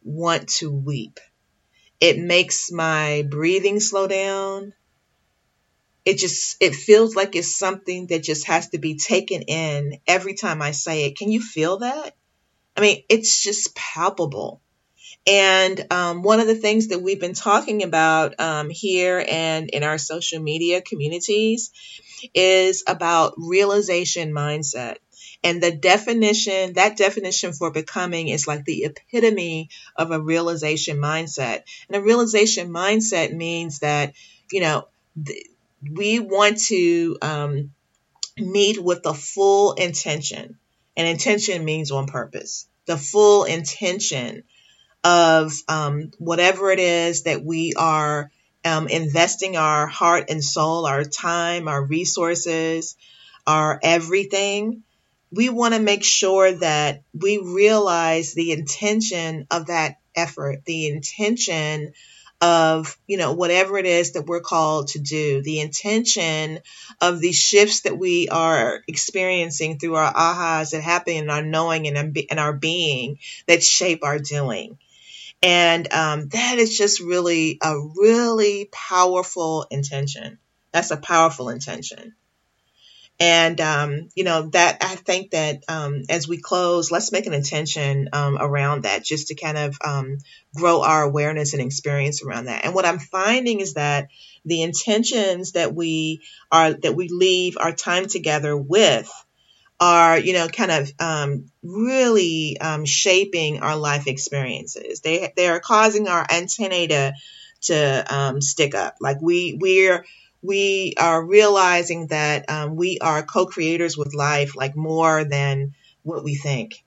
want 0.03 0.47
to 0.47 0.71
weep. 0.71 1.19
It 1.99 2.19
makes 2.19 2.71
my 2.71 3.25
breathing 3.29 3.79
slow 3.79 4.07
down 4.07 4.73
it 6.07 6.19
just 6.19 6.55
it 6.61 6.73
feels 6.73 7.17
like 7.17 7.35
it's 7.35 7.53
something 7.53 8.07
that 8.07 8.23
just 8.23 8.47
has 8.47 8.69
to 8.69 8.77
be 8.77 8.95
taken 8.95 9.41
in 9.41 9.99
every 10.07 10.35
time 10.35 10.61
I 10.61 10.71
say 10.71 11.03
it. 11.03 11.17
Can 11.17 11.29
you 11.29 11.41
feel 11.41 11.79
that? 11.79 12.15
I 12.77 12.81
mean, 12.81 13.03
it's 13.09 13.43
just 13.43 13.75
palpable. 13.75 14.61
And 15.27 15.85
um, 15.91 16.23
one 16.23 16.39
of 16.39 16.47
the 16.47 16.55
things 16.55 16.87
that 16.87 17.01
we've 17.01 17.19
been 17.19 17.33
talking 17.33 17.83
about 17.83 18.39
um, 18.39 18.69
here 18.69 19.21
and 19.27 19.69
in 19.69 19.83
our 19.83 19.97
social 19.97 20.41
media 20.41 20.81
communities 20.81 21.71
is 22.33 22.85
about 22.87 23.33
realization 23.35 24.31
mindset. 24.31 24.95
And 25.43 25.61
the 25.61 25.75
definition, 25.75 26.73
that 26.73 26.95
definition 26.95 27.51
for 27.51 27.69
becoming 27.69 28.29
is 28.29 28.47
like 28.47 28.63
the 28.63 28.85
epitome 28.85 29.71
of 29.97 30.11
a 30.11 30.21
realization 30.21 30.99
mindset. 30.99 31.63
And 31.89 31.97
a 31.97 32.01
realization 32.01 32.69
mindset 32.69 33.33
means 33.33 33.79
that, 33.79 34.13
you 34.53 34.61
know, 34.61 34.87
we 35.81 36.19
want 36.19 36.59
to 36.65 37.17
um, 37.21 37.71
meet 38.37 38.81
with 38.81 39.03
the 39.03 39.13
full 39.13 39.73
intention. 39.73 40.57
And 40.95 41.07
intention 41.07 41.63
means 41.63 41.91
on 41.91 42.07
purpose. 42.07 42.67
The 42.85 42.97
full 42.97 43.43
intention 43.43 44.43
of 45.03 45.53
um, 45.67 46.11
whatever 46.17 46.71
it 46.71 46.79
is 46.79 47.23
that 47.23 47.43
we 47.43 47.73
are 47.77 48.31
um, 48.65 48.87
investing 48.87 49.55
our 49.57 49.87
heart 49.87 50.25
and 50.29 50.43
soul, 50.43 50.85
our 50.85 51.03
time, 51.03 51.67
our 51.67 51.83
resources, 51.83 52.95
our 53.45 53.79
everything, 53.81 54.83
we 55.31 55.49
want 55.49 55.73
to 55.73 55.79
make 55.79 56.03
sure 56.03 56.51
that 56.53 57.03
we 57.13 57.37
realize 57.37 58.33
the 58.33 58.51
intention 58.51 59.47
of 59.51 59.67
that 59.67 59.99
effort, 60.15 60.63
the 60.65 60.87
intention 60.87 61.93
of, 62.41 62.97
you 63.07 63.17
know, 63.17 63.33
whatever 63.33 63.77
it 63.77 63.85
is 63.85 64.13
that 64.13 64.25
we're 64.27 64.41
called 64.41 64.89
to 64.89 64.99
do, 64.99 65.41
the 65.41 65.59
intention 65.59 66.59
of 67.01 67.19
the 67.19 67.31
shifts 67.31 67.81
that 67.81 67.97
we 67.97 68.29
are 68.29 68.81
experiencing 68.87 69.79
through 69.79 69.95
our 69.95 70.13
ahas 70.13 70.71
that 70.71 70.81
happen 70.81 71.13
in 71.13 71.29
our 71.29 71.41
knowing 71.41 71.87
and, 71.87 72.17
and 72.29 72.39
our 72.39 72.53
being 72.53 73.17
that 73.47 73.63
shape 73.63 74.03
our 74.03 74.19
doing. 74.19 74.77
And 75.41 75.91
um, 75.93 76.29
that 76.29 76.57
is 76.57 76.77
just 76.77 76.99
really 76.99 77.57
a 77.61 77.75
really 77.79 78.69
powerful 78.71 79.65
intention. 79.69 80.39
That's 80.71 80.91
a 80.91 80.97
powerful 80.97 81.49
intention. 81.49 82.15
And, 83.19 83.59
um, 83.61 84.09
you 84.13 84.23
know, 84.23 84.49
that 84.49 84.77
I 84.81 84.93
think 84.95 85.31
that 85.31 85.63
um, 85.67 86.03
as 86.07 86.27
we 86.27 86.37
close, 86.39 86.91
let's 86.91 87.11
make 87.11 87.25
an 87.25 87.33
intention 87.33 88.09
um, 88.13 88.37
around 88.39 88.83
that 88.83 89.03
just 89.03 89.29
to 89.29 89.35
kind 89.35 89.57
of 89.57 89.75
um, 89.83 90.19
grow 90.55 90.83
our 90.83 91.01
awareness 91.01 91.53
and 91.53 91.61
experience 91.61 92.21
around 92.21 92.45
that. 92.45 92.63
And 92.63 92.75
what 92.75 92.85
I'm 92.85 92.99
finding 92.99 93.59
is 93.59 93.73
that 93.73 94.09
the 94.45 94.61
intentions 94.61 95.53
that 95.53 95.73
we 95.73 96.21
are, 96.51 96.73
that 96.73 96.95
we 96.95 97.09
leave 97.09 97.57
our 97.57 97.71
time 97.71 98.05
together 98.05 98.55
with 98.55 99.11
are, 99.79 100.19
you 100.19 100.33
know, 100.33 100.47
kind 100.47 100.71
of 100.71 100.91
um, 100.99 101.51
really 101.63 102.59
um, 102.59 102.85
shaping 102.85 103.61
our 103.61 103.75
life 103.75 104.05
experiences. 104.05 105.01
They, 105.01 105.33
they 105.35 105.47
are 105.47 105.59
causing 105.59 106.07
our 106.07 106.25
antennae 106.29 106.87
to, 106.89 107.13
to 107.61 108.35
stick 108.41 108.75
up. 108.75 108.97
Like 109.01 109.17
we, 109.21 109.57
we're, 109.59 110.05
we 110.47 110.93
are 110.97 111.23
realizing 111.23 112.07
that 112.07 112.49
um, 112.49 112.75
we 112.75 112.99
are 112.99 113.21
co-creators 113.21 113.97
with 113.97 114.15
life, 114.15 114.55
like 114.55 114.75
more 114.75 115.25
than 115.25 115.75
what 116.03 116.23
we 116.23 116.35
think. 116.35 116.83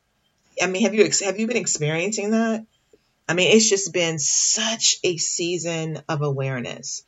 I 0.61 0.67
mean, 0.67 0.83
have 0.83 0.95
you 0.95 1.09
have 1.25 1.39
you 1.39 1.47
been 1.47 1.57
experiencing 1.57 2.33
that? 2.33 2.65
I 3.29 3.35
mean, 3.35 3.57
it's 3.57 3.69
just 3.69 3.93
been 3.93 4.19
such 4.19 4.97
a 5.05 5.17
season 5.19 6.03
of 6.09 6.23
awareness. 6.23 7.05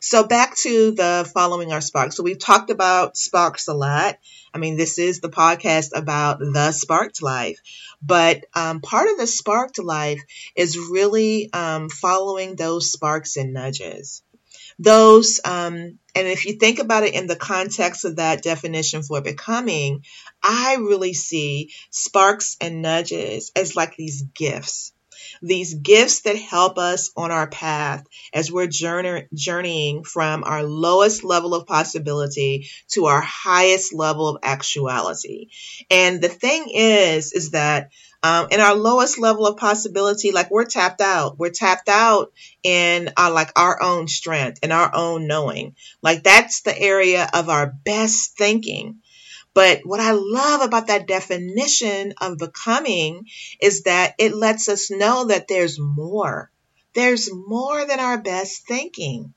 So 0.00 0.24
back 0.24 0.56
to 0.58 0.90
the 0.90 1.30
following 1.32 1.72
our 1.72 1.80
sparks. 1.80 2.16
So 2.16 2.22
we've 2.22 2.38
talked 2.38 2.70
about 2.70 3.16
sparks 3.16 3.68
a 3.68 3.74
lot. 3.74 4.18
I 4.52 4.58
mean, 4.58 4.76
this 4.76 4.98
is 4.98 5.20
the 5.20 5.30
podcast 5.30 5.90
about 5.94 6.40
the 6.40 6.72
sparked 6.72 7.22
life, 7.22 7.58
but 8.02 8.44
um, 8.54 8.80
part 8.82 9.08
of 9.08 9.16
the 9.16 9.26
sparked 9.26 9.78
life 9.78 10.20
is 10.54 10.76
really 10.76 11.50
um, 11.54 11.88
following 11.88 12.54
those 12.54 12.92
sparks 12.92 13.38
and 13.38 13.54
nudges 13.54 14.22
those 14.78 15.40
um, 15.44 15.98
and 16.14 16.28
if 16.28 16.44
you 16.44 16.54
think 16.54 16.78
about 16.78 17.04
it 17.04 17.14
in 17.14 17.26
the 17.26 17.36
context 17.36 18.04
of 18.04 18.16
that 18.16 18.42
definition 18.42 19.02
for 19.02 19.20
becoming 19.20 20.02
i 20.42 20.76
really 20.80 21.14
see 21.14 21.70
sparks 21.90 22.56
and 22.60 22.82
nudges 22.82 23.52
as 23.56 23.76
like 23.76 23.96
these 23.96 24.22
gifts 24.22 24.92
these 25.40 25.74
gifts 25.74 26.22
that 26.22 26.36
help 26.36 26.78
us 26.78 27.10
on 27.16 27.30
our 27.30 27.46
path 27.46 28.06
as 28.32 28.50
we're 28.50 28.66
journey, 28.66 29.26
journeying 29.34 30.04
from 30.04 30.44
our 30.44 30.62
lowest 30.62 31.24
level 31.24 31.54
of 31.54 31.66
possibility 31.66 32.68
to 32.88 33.06
our 33.06 33.20
highest 33.20 33.94
level 33.94 34.28
of 34.28 34.38
actuality. 34.42 35.48
And 35.90 36.20
the 36.20 36.28
thing 36.28 36.66
is, 36.72 37.32
is 37.32 37.50
that 37.50 37.90
um, 38.22 38.48
in 38.50 38.60
our 38.60 38.74
lowest 38.74 39.18
level 39.18 39.46
of 39.46 39.56
possibility, 39.56 40.30
like 40.30 40.50
we're 40.50 40.64
tapped 40.64 41.00
out. 41.00 41.38
We're 41.38 41.50
tapped 41.50 41.88
out 41.88 42.32
in 42.62 43.10
our 43.16 43.32
like 43.32 43.50
our 43.56 43.82
own 43.82 44.06
strength 44.06 44.60
and 44.62 44.72
our 44.72 44.90
own 44.94 45.26
knowing. 45.26 45.74
Like 46.02 46.22
that's 46.22 46.62
the 46.62 46.78
area 46.78 47.28
of 47.32 47.48
our 47.48 47.66
best 47.84 48.36
thinking. 48.36 49.00
But 49.54 49.80
what 49.84 50.00
I 50.00 50.12
love 50.12 50.62
about 50.62 50.86
that 50.86 51.06
definition 51.06 52.14
of 52.20 52.38
becoming 52.38 53.26
is 53.60 53.82
that 53.82 54.14
it 54.18 54.34
lets 54.34 54.68
us 54.68 54.90
know 54.90 55.26
that 55.26 55.48
there's 55.48 55.78
more. 55.78 56.50
There's 56.94 57.28
more 57.32 57.84
than 57.84 58.00
our 58.00 58.18
best 58.18 58.66
thinking. 58.66 59.34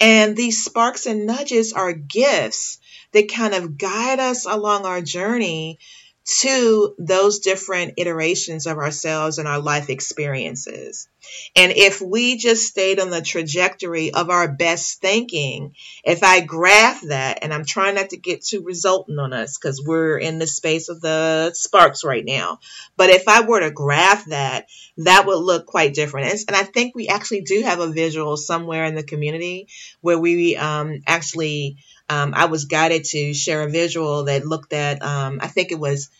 And 0.00 0.36
these 0.36 0.64
sparks 0.64 1.06
and 1.06 1.26
nudges 1.26 1.72
are 1.72 1.92
gifts 1.92 2.78
that 3.12 3.32
kind 3.32 3.54
of 3.54 3.76
guide 3.76 4.18
us 4.20 4.46
along 4.46 4.86
our 4.86 5.02
journey 5.02 5.78
to 6.24 6.94
those 6.98 7.40
different 7.40 7.94
iterations 7.98 8.66
of 8.66 8.78
ourselves 8.78 9.38
and 9.38 9.46
our 9.46 9.60
life 9.60 9.90
experiences. 9.90 11.06
And 11.54 11.72
if 11.72 12.00
we 12.00 12.36
just 12.36 12.66
stayed 12.66 12.98
on 12.98 13.10
the 13.10 13.20
trajectory 13.20 14.12
of 14.12 14.30
our 14.30 14.48
best 14.48 15.00
thinking, 15.00 15.74
if 16.02 16.22
I 16.22 16.40
graph 16.40 17.02
that, 17.02 17.40
and 17.42 17.52
I'm 17.52 17.64
trying 17.64 17.96
not 17.96 18.10
to 18.10 18.16
get 18.16 18.42
too 18.42 18.62
resultant 18.62 19.18
on 19.18 19.32
us 19.32 19.58
because 19.58 19.82
we're 19.84 20.18
in 20.18 20.38
the 20.38 20.46
space 20.46 20.88
of 20.88 21.00
the 21.00 21.52
sparks 21.52 22.04
right 22.04 22.24
now, 22.24 22.58
but 22.96 23.10
if 23.10 23.28
I 23.28 23.42
were 23.42 23.60
to 23.60 23.70
graph 23.70 24.24
that, 24.26 24.66
that 24.98 25.26
would 25.26 25.38
look 25.38 25.66
quite 25.66 25.94
different. 25.94 26.32
And 26.46 26.56
I 26.56 26.62
think 26.62 26.94
we 26.94 27.08
actually 27.08 27.42
do 27.42 27.62
have 27.62 27.80
a 27.80 27.92
visual 27.92 28.36
somewhere 28.36 28.84
in 28.84 28.94
the 28.94 29.02
community 29.02 29.68
where 30.00 30.18
we 30.18 30.56
um, 30.56 31.00
actually 31.06 31.78
um, 32.08 32.34
I 32.34 32.46
was 32.46 32.66
guided 32.66 33.04
to 33.04 33.34
share 33.34 33.62
a 33.62 33.70
visual 33.70 34.24
that 34.24 34.46
looked 34.46 34.72
at, 34.72 35.02
um, 35.02 35.38
I 35.42 35.48
think 35.48 35.72
it 35.72 35.78
was 35.78 36.10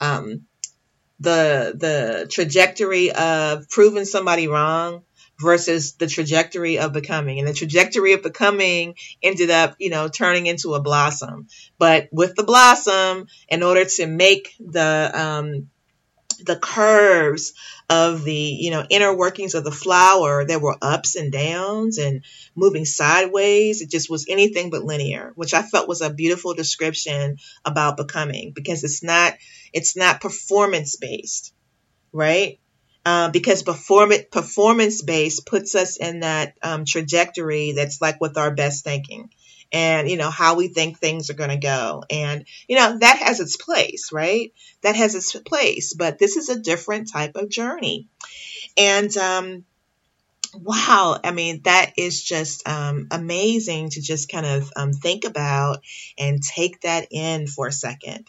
um, 0.00 0.46
the 1.20 1.74
the 1.76 2.26
trajectory 2.30 3.12
of 3.12 3.68
proving 3.68 4.04
somebody 4.04 4.48
wrong 4.48 5.02
versus 5.40 5.94
the 5.94 6.06
trajectory 6.06 6.78
of 6.78 6.92
becoming. 6.92 7.38
And 7.38 7.48
the 7.48 7.52
trajectory 7.52 8.12
of 8.12 8.22
becoming 8.22 8.94
ended 9.22 9.50
up, 9.50 9.76
you 9.78 9.90
know, 9.90 10.08
turning 10.08 10.46
into 10.46 10.74
a 10.74 10.80
blossom. 10.80 11.48
But 11.78 12.08
with 12.12 12.34
the 12.36 12.44
blossom, 12.44 13.26
in 13.48 13.62
order 13.62 13.84
to 13.84 14.06
make 14.06 14.54
the 14.60 15.10
um, 15.14 15.70
the 16.44 16.56
curves 16.56 17.52
of 17.90 18.24
the 18.24 18.34
you 18.34 18.70
know 18.70 18.84
inner 18.88 19.14
workings 19.14 19.54
of 19.54 19.64
the 19.64 19.70
flower. 19.70 20.44
There 20.44 20.58
were 20.58 20.76
ups 20.80 21.16
and 21.16 21.32
downs 21.32 21.98
and 21.98 22.24
moving 22.54 22.84
sideways. 22.84 23.80
It 23.80 23.90
just 23.90 24.10
was 24.10 24.26
anything 24.28 24.70
but 24.70 24.84
linear 24.84 25.32
which 25.34 25.54
i 25.54 25.62
felt 25.62 25.88
was 25.88 26.00
a 26.00 26.10
beautiful 26.10 26.54
description 26.54 27.38
about 27.64 27.96
becoming 27.96 28.52
because 28.54 28.84
it's 28.84 29.02
not 29.02 29.34
it's 29.72 29.96
not 29.96 30.20
performance 30.20 30.96
based 30.96 31.54
right? 32.14 32.60
Uh, 33.04 33.28
because 33.30 33.62
performance 33.62 34.24
performance 34.32 35.02
based 35.02 35.44
puts 35.44 35.74
us 35.74 35.98
in 35.98 36.20
that 36.20 36.54
um, 36.62 36.86
trajectory 36.86 37.72
that's 37.72 38.00
like 38.00 38.18
with 38.18 38.38
our 38.38 38.50
best 38.50 38.82
thinking 38.82 39.28
and 39.72 40.08
you 40.08 40.16
know 40.16 40.30
how 40.30 40.56
we 40.56 40.68
think 40.68 40.98
things 40.98 41.30
are 41.30 41.34
going 41.34 41.50
to 41.50 41.56
go. 41.56 42.04
And 42.10 42.44
you 42.68 42.76
know 42.76 42.98
that 42.98 43.18
has 43.18 43.40
its 43.40 43.56
place 43.56 44.10
right? 44.12 44.52
That 44.82 44.96
has 44.96 45.14
its 45.14 45.32
place 45.32 45.94
but 45.94 46.18
this 46.18 46.36
is 46.36 46.48
a 46.48 46.60
different 46.60 47.10
type 47.10 47.36
of 47.36 47.48
journey. 47.48 48.08
And 48.76 49.14
um 49.16 49.64
wow 50.62 51.18
i 51.24 51.30
mean 51.32 51.60
that 51.64 51.92
is 51.96 52.22
just 52.22 52.66
um, 52.68 53.08
amazing 53.10 53.90
to 53.90 54.00
just 54.00 54.28
kind 54.28 54.46
of 54.46 54.70
um, 54.76 54.92
think 54.92 55.24
about 55.24 55.82
and 56.18 56.42
take 56.42 56.80
that 56.82 57.08
in 57.10 57.46
for 57.46 57.66
a 57.66 57.72
second. 57.72 58.26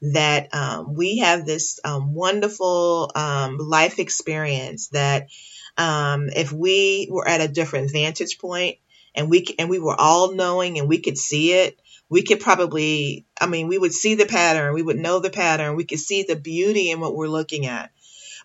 That 0.00 0.54
um, 0.54 0.94
we 0.94 1.18
have 1.18 1.44
this 1.44 1.80
um, 1.84 2.14
wonderful 2.14 3.10
um, 3.16 3.58
life 3.58 3.98
experience 3.98 4.88
that 4.88 5.28
um, 5.76 6.28
if 6.28 6.52
we 6.52 7.08
were 7.10 7.26
at 7.26 7.40
a 7.40 7.48
different 7.48 7.90
vantage 7.90 8.38
point 8.38 8.78
and 9.14 9.30
we 9.30 9.46
and 9.58 9.68
we 9.68 9.78
were 9.78 9.98
all 9.98 10.32
knowing 10.34 10.78
and 10.78 10.88
we 10.88 10.98
could 10.98 11.18
see 11.18 11.52
it. 11.52 11.78
We 12.10 12.22
could 12.22 12.40
probably 12.40 13.26
i 13.40 13.46
mean 13.46 13.68
we 13.68 13.78
would 13.78 13.92
see 13.92 14.14
the 14.14 14.26
pattern 14.26 14.74
we 14.74 14.82
would 14.82 14.96
know 14.96 15.20
the 15.20 15.30
pattern 15.30 15.76
we 15.76 15.84
could 15.84 15.98
see 15.98 16.22
the 16.22 16.36
beauty 16.36 16.90
in 16.90 17.00
what 17.00 17.14
we're 17.14 17.28
looking 17.28 17.66
at. 17.66 17.90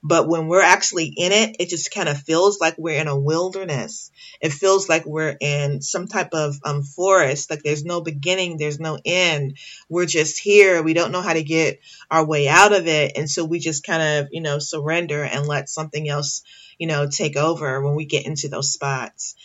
But 0.05 0.27
when 0.27 0.47
we're 0.47 0.61
actually 0.61 1.05
in 1.05 1.31
it 1.31 1.55
it 1.59 1.69
just 1.69 1.91
kind 1.91 2.09
of 2.09 2.17
feels 2.17 2.59
like 2.59 2.75
we're 2.77 2.99
in 2.99 3.07
a 3.07 3.17
wilderness. 3.17 4.11
It 4.41 4.51
feels 4.51 4.89
like 4.89 5.05
we're 5.05 5.37
in 5.39 5.81
some 5.81 6.07
type 6.07 6.33
of 6.33 6.59
um, 6.65 6.83
forest 6.83 7.49
like 7.49 7.63
there's 7.63 7.85
no 7.85 8.01
beginning 8.01 8.57
there's 8.57 8.81
no 8.81 8.99
end. 9.05 9.57
We're 9.87 10.05
just 10.05 10.39
here 10.39 10.83
we 10.83 10.93
don't 10.93 11.13
know 11.13 11.21
how 11.21 11.33
to 11.33 11.43
get 11.43 11.79
our 12.11 12.25
way 12.25 12.49
out 12.49 12.73
of 12.73 12.87
it 12.87 13.13
and 13.15 13.29
so 13.29 13.45
we 13.45 13.59
just 13.59 13.85
kind 13.85 14.03
of 14.19 14.29
you 14.31 14.41
know 14.41 14.59
surrender 14.59 15.23
and 15.23 15.47
let 15.47 15.69
something 15.69 16.09
else 16.09 16.43
you 16.77 16.87
know 16.87 17.07
take 17.07 17.37
over 17.37 17.81
when 17.81 17.95
we 17.95 18.05
get 18.05 18.25
into 18.25 18.49
those 18.49 18.73
spots 18.73 19.35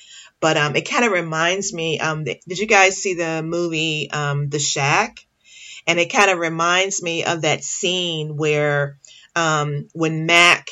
but 0.40 0.56
um, 0.56 0.76
it 0.76 0.88
kind 0.88 1.04
of 1.04 1.12
reminds 1.12 1.72
me. 1.72 1.98
Um, 1.98 2.24
did 2.24 2.58
you 2.58 2.66
guys 2.66 2.96
see 2.96 3.14
the 3.14 3.42
movie 3.42 4.10
um, 4.10 4.48
The 4.48 4.58
Shack? 4.58 5.18
And 5.86 5.98
it 5.98 6.12
kind 6.12 6.30
of 6.30 6.38
reminds 6.38 7.02
me 7.02 7.24
of 7.24 7.42
that 7.42 7.64
scene 7.64 8.36
where 8.36 8.98
um, 9.34 9.88
when 9.94 10.26
Mac 10.26 10.68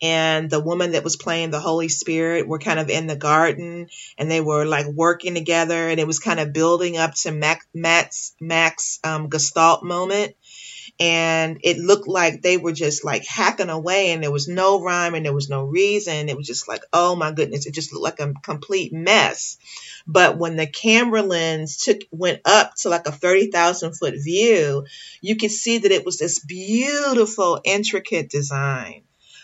and 0.00 0.48
the 0.48 0.60
woman 0.60 0.92
that 0.92 1.02
was 1.02 1.16
playing 1.16 1.50
the 1.50 1.58
Holy 1.58 1.88
Spirit 1.88 2.46
were 2.46 2.58
kind 2.58 2.78
of 2.78 2.88
in 2.88 3.06
the 3.06 3.16
garden 3.16 3.88
and 4.16 4.30
they 4.30 4.40
were 4.40 4.64
like 4.64 4.86
working 4.86 5.34
together 5.34 5.88
and 5.88 5.98
it 5.98 6.06
was 6.06 6.20
kind 6.20 6.38
of 6.38 6.52
building 6.52 6.96
up 6.96 7.14
to 7.14 7.32
Max, 7.32 7.66
Max, 7.74 8.34
Max 8.40 9.00
um, 9.02 9.28
Gestalt 9.28 9.82
moment. 9.82 10.34
And 11.00 11.60
it 11.62 11.78
looked 11.78 12.08
like 12.08 12.42
they 12.42 12.56
were 12.56 12.72
just 12.72 13.04
like 13.04 13.24
hacking 13.24 13.68
away 13.68 14.10
and 14.10 14.22
there 14.22 14.32
was 14.32 14.48
no 14.48 14.82
rhyme 14.82 15.14
and 15.14 15.24
there 15.24 15.32
was 15.32 15.48
no 15.48 15.62
reason. 15.62 16.28
It 16.28 16.36
was 16.36 16.46
just 16.46 16.66
like, 16.66 16.82
oh 16.92 17.14
my 17.14 17.30
goodness, 17.30 17.66
it 17.66 17.74
just 17.74 17.92
looked 17.92 18.20
like 18.20 18.28
a 18.28 18.34
complete 18.42 18.92
mess. 18.92 19.58
But 20.06 20.38
when 20.38 20.56
the 20.56 20.66
camera 20.66 21.22
lens 21.22 21.76
took 21.76 22.00
went 22.10 22.40
up 22.44 22.74
to 22.76 22.88
like 22.88 23.06
a 23.06 23.12
30,000 23.12 23.94
foot 23.94 24.14
view, 24.14 24.86
you 25.20 25.36
could 25.36 25.52
see 25.52 25.78
that 25.78 25.92
it 25.92 26.04
was 26.04 26.18
this 26.18 26.40
beautiful, 26.40 27.60
intricate 27.64 28.28
design 28.28 29.02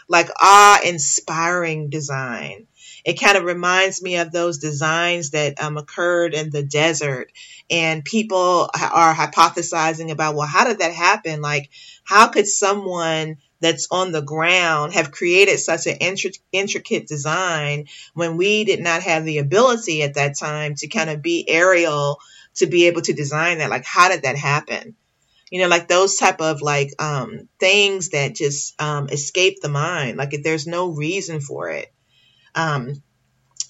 like 0.08 0.28
awe 0.40 0.80
inspiring 0.84 1.88
design. 1.88 2.66
It 3.04 3.20
kind 3.20 3.37
of 3.37 3.44
reminds 3.44 4.02
me 4.02 4.16
of 4.16 4.32
those 4.32 4.58
designs 4.58 5.30
that 5.30 5.62
um, 5.62 5.76
occurred 5.76 6.32
in 6.32 6.50
the 6.50 6.62
desert, 6.62 7.30
and 7.70 8.04
people 8.04 8.70
are 8.75 9.14
hypothesizing 9.14 10.11
about, 10.11 10.34
well, 10.34 10.46
how 10.46 10.64
did 10.64 10.78
that 10.78 10.92
happen? 10.92 11.42
Like, 11.42 11.70
how 12.04 12.28
could 12.28 12.49
someone 12.49 13.37
that's 13.61 13.88
on 13.90 14.12
the 14.12 14.23
ground 14.23 14.94
have 14.94 15.12
created 15.12 15.58
such 15.58 15.87
an 15.87 15.96
intricate 16.52 17.06
design 17.06 17.87
when 18.14 18.37
we 18.37 18.64
did 18.64 18.80
not 18.80 19.02
have 19.02 19.25
the 19.25 19.38
ability 19.38 20.02
at 20.02 20.14
that 20.14 20.38
time 20.38 20.75
to 20.76 20.88
kind 20.88 21.11
of 21.11 21.23
be 21.23 21.49
aerial 21.49 22.18
to 22.56 22.66
be 22.66 22.87
able 22.87 23.02
to 23.02 23.12
design 23.12 23.58
that? 23.58 23.70
Like, 23.70 23.84
how 23.84 24.08
did 24.08 24.23
that 24.23 24.37
happen? 24.37 24.96
you 25.50 25.61
know 25.61 25.68
like 25.68 25.87
those 25.87 26.16
type 26.16 26.40
of 26.40 26.62
like 26.62 26.90
um 26.99 27.49
things 27.61 28.08
that 28.08 28.34
just 28.34 28.80
um 28.82 29.08
escape 29.11 29.61
the 29.61 29.68
mind 29.68 30.16
like 30.16 30.34
if 30.34 30.42
there's 30.42 30.66
no 30.66 30.88
reason 30.88 31.40
for 31.40 31.70
it 31.70 31.93
um 32.54 33.02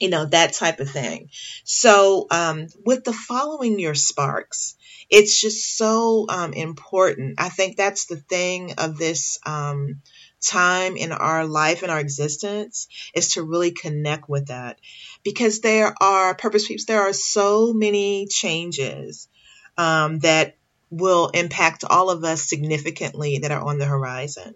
you 0.00 0.08
know 0.08 0.26
that 0.26 0.54
type 0.54 0.80
of 0.80 0.90
thing. 0.90 1.30
So 1.64 2.26
um 2.30 2.66
with 2.84 3.04
the 3.04 3.12
following 3.12 3.78
your 3.78 3.94
sparks 3.94 4.76
it's 5.10 5.40
just 5.40 5.76
so 5.76 6.26
um 6.28 6.52
important. 6.52 7.34
I 7.38 7.48
think 7.48 7.76
that's 7.76 8.06
the 8.06 8.16
thing 8.16 8.74
of 8.78 8.98
this 8.98 9.38
um 9.46 10.00
time 10.40 10.96
in 10.96 11.12
our 11.12 11.46
life 11.46 11.82
and 11.82 11.90
our 11.90 12.00
existence 12.00 12.88
is 13.14 13.32
to 13.32 13.42
really 13.42 13.70
connect 13.70 14.28
with 14.28 14.48
that. 14.48 14.78
Because 15.22 15.60
there 15.60 15.94
are 16.00 16.34
purpose 16.34 16.68
peeps 16.68 16.84
there 16.84 17.02
are 17.02 17.12
so 17.12 17.72
many 17.72 18.26
changes 18.26 19.28
um, 19.76 20.18
that 20.20 20.56
will 20.90 21.28
impact 21.28 21.84
all 21.88 22.10
of 22.10 22.22
us 22.24 22.48
significantly 22.48 23.38
that 23.38 23.50
are 23.50 23.62
on 23.62 23.78
the 23.78 23.86
horizon. 23.86 24.54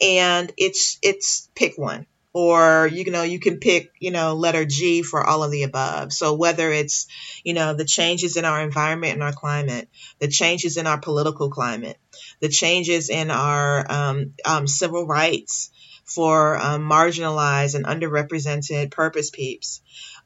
And 0.00 0.52
it's 0.56 0.98
it's 1.02 1.48
pick 1.54 1.76
one 1.76 2.06
or 2.32 2.86
you 2.86 3.10
know 3.10 3.22
you 3.22 3.38
can 3.38 3.58
pick 3.58 3.92
you 3.98 4.10
know 4.10 4.34
letter 4.34 4.64
G 4.64 5.02
for 5.02 5.24
all 5.24 5.42
of 5.44 5.50
the 5.50 5.64
above. 5.64 6.12
So 6.12 6.34
whether 6.34 6.70
it's 6.70 7.06
you 7.44 7.54
know 7.54 7.74
the 7.74 7.84
changes 7.84 8.36
in 8.36 8.44
our 8.44 8.62
environment 8.62 9.14
and 9.14 9.22
our 9.22 9.32
climate, 9.32 9.88
the 10.18 10.28
changes 10.28 10.76
in 10.76 10.86
our 10.86 10.98
political 10.98 11.50
climate, 11.50 11.98
the 12.40 12.48
changes 12.48 13.10
in 13.10 13.30
our 13.30 13.90
um, 13.90 14.34
um, 14.44 14.66
civil 14.66 15.06
rights 15.06 15.70
for 16.04 16.58
um, 16.58 16.88
marginalized 16.88 17.74
and 17.74 17.84
underrepresented 17.84 18.90
purpose 18.90 19.30
peeps, 19.30 19.80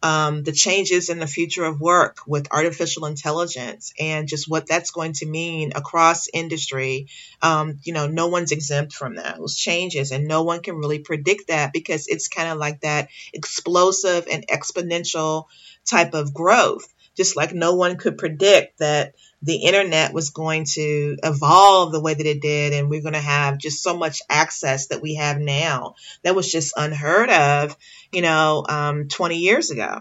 um, 0.06 0.44
the 0.44 0.52
changes 0.52 1.08
in 1.08 1.18
the 1.18 1.26
future 1.26 1.64
of 1.64 1.80
work 1.80 2.18
with 2.28 2.52
artificial 2.52 3.06
intelligence 3.06 3.92
and 3.98 4.28
just 4.28 4.48
what 4.48 4.68
that's 4.68 4.92
going 4.92 5.14
to 5.14 5.26
mean 5.26 5.72
across 5.75 6.28
industry. 6.32 7.08
Um, 7.42 7.80
you 7.82 7.92
know, 7.92 8.06
no 8.06 8.28
one's 8.28 8.52
exempt 8.52 8.92
from 8.92 9.16
those 9.16 9.56
changes, 9.56 10.12
and 10.12 10.28
no 10.28 10.44
one 10.44 10.62
can 10.62 10.76
really 10.76 11.00
predict 11.00 11.48
that 11.48 11.72
because 11.72 12.06
it's 12.06 12.28
kind 12.28 12.48
of 12.48 12.58
like 12.58 12.82
that 12.82 13.08
explosive 13.32 14.28
and 14.30 14.46
exponential 14.46 15.46
type 15.84 16.14
of 16.14 16.32
growth. 16.32 16.86
Just 17.16 17.34
like 17.34 17.52
no 17.52 17.75
one 17.75 17.96
could 17.96 18.16
predict 18.16 18.78
that 18.78 19.14
the 19.42 19.56
internet 19.56 20.12
was 20.12 20.30
going 20.30 20.64
to 20.64 21.16
evolve 21.22 21.92
the 21.92 22.00
way 22.00 22.14
that 22.14 22.26
it 22.26 22.40
did 22.40 22.72
and 22.72 22.88
we're 22.88 23.02
going 23.02 23.12
to 23.14 23.20
have 23.20 23.58
just 23.58 23.82
so 23.82 23.96
much 23.96 24.22
access 24.28 24.88
that 24.88 25.02
we 25.02 25.14
have 25.14 25.38
now 25.38 25.94
that 26.22 26.34
was 26.34 26.50
just 26.50 26.74
unheard 26.76 27.30
of 27.30 27.76
you 28.12 28.22
know 28.22 28.64
um, 28.68 29.08
20 29.08 29.36
years 29.36 29.70
ago. 29.70 30.00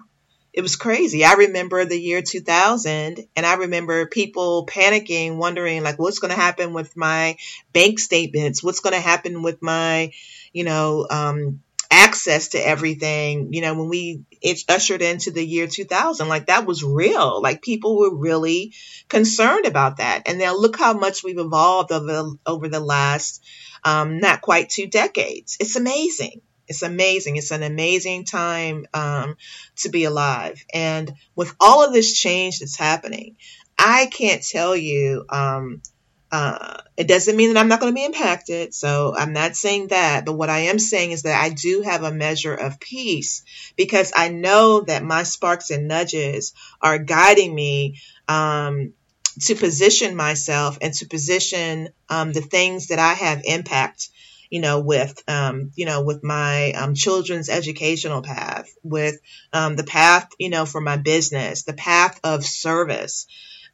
It 0.53 0.61
was 0.61 0.77
crazy. 0.77 1.25
I 1.25 1.33
remember 1.33 1.83
the 1.83 1.99
year 1.99 2.21
2000 2.21 3.19
and 3.35 3.45
i 3.45 3.55
remember 3.55 4.05
people 4.07 4.65
panicking 4.65 5.35
wondering 5.35 5.83
like 5.83 5.99
what's 5.99 6.19
going 6.19 6.33
to 6.33 6.39
happen 6.39 6.71
with 6.71 6.95
my 6.95 7.35
bank 7.73 7.99
statements? 7.99 8.63
What's 8.63 8.79
going 8.79 8.95
to 8.95 9.01
happen 9.01 9.43
with 9.43 9.61
my 9.61 10.13
you 10.53 10.63
know 10.63 11.05
um, 11.09 11.59
access 11.91 12.49
to 12.49 12.57
everything, 12.57 13.53
you 13.53 13.61
know, 13.61 13.73
when 13.75 13.89
we 13.89 14.23
it 14.41 14.63
ushered 14.69 15.01
into 15.01 15.31
the 15.31 15.45
year 15.45 15.67
2000, 15.67 16.27
like 16.27 16.47
that 16.47 16.65
was 16.65 16.83
real. 16.83 17.41
Like 17.41 17.61
people 17.61 17.97
were 17.97 18.15
really 18.15 18.73
concerned 19.09 19.65
about 19.65 19.97
that. 19.97 20.23
And 20.27 20.39
now 20.39 20.55
look 20.55 20.77
how 20.77 20.93
much 20.93 21.23
we've 21.23 21.37
evolved 21.37 21.91
over, 21.91 22.31
over 22.45 22.67
the 22.67 22.79
last, 22.79 23.43
um, 23.83 24.19
not 24.19 24.41
quite 24.41 24.69
two 24.69 24.87
decades. 24.87 25.57
It's 25.59 25.75
amazing. 25.75 26.41
It's 26.67 26.81
amazing. 26.81 27.37
It's 27.37 27.51
an 27.51 27.63
amazing 27.63 28.25
time 28.25 28.85
um, 28.93 29.37
to 29.77 29.89
be 29.89 30.05
alive. 30.05 30.63
And 30.73 31.13
with 31.35 31.53
all 31.59 31.85
of 31.85 31.93
this 31.93 32.13
change 32.13 32.59
that's 32.59 32.77
happening, 32.77 33.35
I 33.77 34.07
can't 34.07 34.41
tell 34.41 34.75
you 34.75 35.25
um, 35.29 35.81
uh, 36.35 36.81
it 36.97 37.07
doesn't 37.07 37.37
mean 37.37 37.53
that 37.53 37.59
I'm 37.59 37.69
not 37.69 37.79
going 37.79 37.93
to 37.93 37.95
be 37.95 38.03
impacted. 38.03 38.73
So 38.73 39.15
I'm 39.15 39.31
not 39.31 39.55
saying 39.55 39.87
that. 39.87 40.25
But 40.25 40.33
what 40.33 40.49
I 40.49 40.59
am 40.71 40.79
saying 40.79 41.11
is 41.11 41.21
that 41.21 41.41
I 41.41 41.49
do 41.49 41.81
have 41.81 42.03
a 42.03 42.11
measure 42.11 42.53
of 42.53 42.77
peace 42.77 43.43
because 43.77 44.11
I 44.13 44.27
know 44.27 44.81
that 44.81 45.01
my 45.01 45.23
sparks 45.23 45.71
and 45.71 45.87
nudges 45.87 46.53
are 46.81 46.97
guiding 46.97 47.55
me 47.55 48.01
um, 48.27 48.91
to 49.45 49.55
position 49.55 50.13
myself 50.17 50.77
and 50.81 50.93
to 50.95 51.07
position 51.07 51.87
um, 52.09 52.33
the 52.33 52.41
things 52.41 52.87
that 52.87 52.99
I 52.99 53.13
have 53.13 53.41
impact 53.45 54.09
you 54.51 54.59
know, 54.61 54.79
with, 54.79 55.23
um, 55.27 55.71
you 55.75 55.85
know, 55.85 56.03
with 56.03 56.23
my 56.23 56.71
um, 56.73 56.93
children's 56.93 57.49
educational 57.49 58.21
path, 58.21 58.71
with 58.83 59.19
um, 59.51 59.75
the 59.75 59.83
path, 59.83 60.29
you 60.37 60.49
know, 60.49 60.65
for 60.65 60.79
my 60.79 60.97
business, 60.97 61.63
the 61.63 61.73
path 61.73 62.19
of 62.23 62.45
service, 62.45 63.25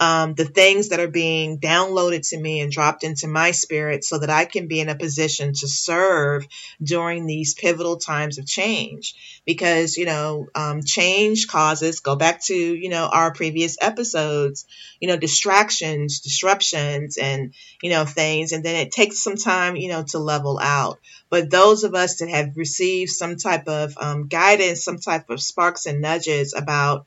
um, 0.02 0.34
the 0.34 0.46
things 0.46 0.90
that 0.90 1.00
are 1.00 1.08
being 1.08 1.60
downloaded 1.60 2.28
to 2.30 2.42
me 2.42 2.60
and 2.60 2.72
dropped 2.72 3.04
into 3.04 3.28
my 3.28 3.52
spirit 3.52 4.04
so 4.04 4.18
that 4.18 4.32
I 4.32 4.46
can 4.46 4.68
be 4.68 4.80
in 4.80 4.90
a 4.90 4.96
position 4.96 5.54
to 5.54 5.68
serve 5.68 6.48
during 6.82 7.28
these 7.28 7.54
pivotal 7.54 7.98
times 7.98 8.40
of 8.40 8.48
change. 8.48 9.14
Because, 9.46 9.98
you 9.98 10.08
know, 10.08 10.48
um, 10.56 10.82
change 10.84 11.48
causes, 11.48 12.00
go 12.00 12.16
back 12.16 12.44
to, 12.46 12.56
you 12.56 12.90
know, 12.90 13.06
our 13.14 13.32
previous 13.32 13.78
episodes, 13.80 14.66
you 15.00 15.08
know, 15.08 15.18
distractions, 15.18 16.22
disruptions, 16.22 17.20
and, 17.20 17.54
you 17.84 17.92
know, 17.92 18.04
things. 18.04 18.54
And 18.54 18.66
then 18.66 18.78
it 18.78 18.92
takes 18.92 19.22
some 19.22 19.36
time, 19.36 19.76
you 19.76 19.90
know, 19.90 20.04
to 20.10 20.18
level 20.18 20.58
out. 20.60 20.98
But 21.30 21.52
those 21.52 21.84
of 21.84 21.94
us 21.94 22.18
that 22.18 22.30
have 22.30 22.58
received 22.58 23.12
some 23.12 23.36
type 23.36 23.68
of 23.68 23.96
um, 24.02 24.30
guidance, 24.30 24.84
some 24.84 24.98
type 24.98 25.30
of 25.30 25.40
sparks 25.40 25.86
and 25.86 26.02
nudges 26.02 26.56
about 26.56 27.06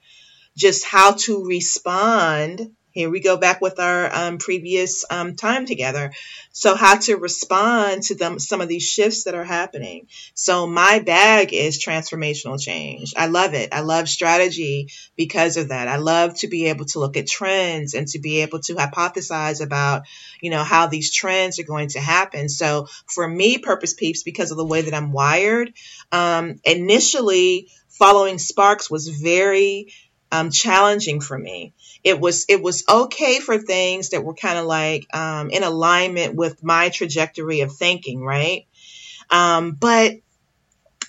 just 0.56 0.84
how 0.84 1.14
to 1.14 1.44
respond 1.44 2.70
here 2.94 3.10
we 3.10 3.18
go 3.18 3.36
back 3.36 3.60
with 3.60 3.80
our 3.80 4.08
um, 4.14 4.38
previous 4.38 5.04
um, 5.10 5.34
time 5.34 5.66
together. 5.66 6.12
So, 6.52 6.76
how 6.76 6.96
to 6.98 7.16
respond 7.16 8.04
to 8.04 8.14
them, 8.14 8.38
some 8.38 8.60
of 8.60 8.68
these 8.68 8.84
shifts 8.84 9.24
that 9.24 9.34
are 9.34 9.42
happening. 9.42 10.06
So, 10.34 10.68
my 10.68 11.00
bag 11.00 11.52
is 11.52 11.84
transformational 11.84 12.60
change. 12.60 13.12
I 13.16 13.26
love 13.26 13.54
it. 13.54 13.74
I 13.74 13.80
love 13.80 14.08
strategy 14.08 14.90
because 15.16 15.56
of 15.56 15.70
that. 15.70 15.88
I 15.88 15.96
love 15.96 16.38
to 16.38 16.46
be 16.46 16.66
able 16.66 16.84
to 16.86 17.00
look 17.00 17.16
at 17.16 17.26
trends 17.26 17.94
and 17.94 18.06
to 18.08 18.20
be 18.20 18.42
able 18.42 18.60
to 18.60 18.76
hypothesize 18.76 19.60
about, 19.60 20.04
you 20.40 20.50
know, 20.50 20.62
how 20.62 20.86
these 20.86 21.12
trends 21.12 21.58
are 21.58 21.64
going 21.64 21.88
to 21.88 22.00
happen. 22.00 22.48
So, 22.48 22.86
for 23.12 23.26
me, 23.26 23.58
Purpose 23.58 23.94
Peeps, 23.94 24.22
because 24.22 24.52
of 24.52 24.56
the 24.56 24.64
way 24.64 24.82
that 24.82 24.94
I'm 24.94 25.10
wired, 25.10 25.72
um, 26.12 26.60
initially 26.64 27.70
following 27.88 28.38
Sparks 28.38 28.88
was 28.88 29.08
very 29.08 29.88
um, 30.30 30.50
challenging 30.50 31.20
for 31.20 31.36
me 31.36 31.72
it 32.04 32.20
was 32.20 32.44
it 32.48 32.62
was 32.62 32.84
okay 32.88 33.40
for 33.40 33.58
things 33.58 34.10
that 34.10 34.22
were 34.22 34.34
kind 34.34 34.58
of 34.58 34.66
like 34.66 35.06
um, 35.16 35.50
in 35.50 35.62
alignment 35.62 36.34
with 36.34 36.62
my 36.62 36.90
trajectory 36.90 37.60
of 37.60 37.74
thinking, 37.74 38.22
right? 38.22 38.66
Um, 39.30 39.72
but 39.72 40.16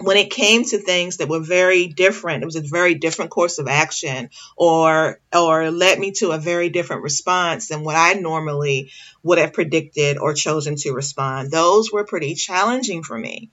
when 0.01 0.17
it 0.17 0.31
came 0.31 0.63
to 0.63 0.77
things 0.77 1.17
that 1.17 1.29
were 1.29 1.39
very 1.39 1.88
different, 1.88 2.43
it 2.43 2.45
was 2.45 2.55
a 2.55 2.62
very 2.62 2.95
different 2.95 3.31
course 3.31 3.60
of 3.60 3.67
action, 3.67 4.29
or 4.55 5.19
or 5.34 5.69
led 5.71 5.99
me 5.99 6.12
to 6.12 6.31
a 6.31 6.38
very 6.38 6.69
different 6.69 7.03
response 7.03 7.67
than 7.67 7.84
what 7.84 7.95
I 7.95 8.13
normally 8.13 8.91
would 9.23 9.38
have 9.38 9.53
predicted 9.53 10.17
or 10.17 10.34
chosen 10.34 10.75
to 10.77 10.93
respond. 10.93 11.51
Those 11.51 11.91
were 11.91 12.05
pretty 12.05 12.36
challenging 12.36 13.03
for 13.03 13.17
me. 13.17 13.51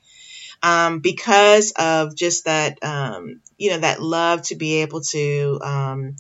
Um, 0.65 1.01
because 1.01 1.73
of 1.73 2.15
just 2.15 2.45
that, 2.45 2.79
um, 2.85 3.41
you 3.59 3.71
know, 3.71 3.79
that 3.79 4.01
love 4.01 4.43
to 4.43 4.55
be 4.55 4.83
able 4.83 5.01
to 5.01 5.59
um, 5.61 6.15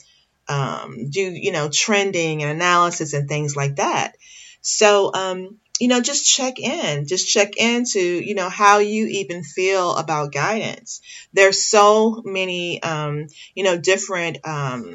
um, 0.48 1.10
do, 1.10 1.20
you 1.20 1.52
know, 1.52 1.68
trending 1.72 2.42
and 2.42 2.50
analysis 2.50 3.12
and 3.12 3.28
things 3.28 3.56
like 3.56 3.76
that. 3.76 4.16
So, 4.60 5.12
um, 5.12 5.58
you 5.80 5.88
know, 5.88 6.00
just 6.00 6.26
check 6.26 6.60
in, 6.60 7.06
just 7.06 7.28
check 7.28 7.56
into, 7.56 8.00
you 8.00 8.34
know, 8.34 8.48
how 8.48 8.78
you 8.78 9.06
even 9.06 9.42
feel 9.42 9.96
about 9.96 10.32
guidance. 10.32 11.00
There's 11.32 11.64
so 11.64 12.22
many, 12.24 12.82
um, 12.82 13.26
you 13.54 13.64
know, 13.64 13.78
different, 13.78 14.38
um, 14.46 14.94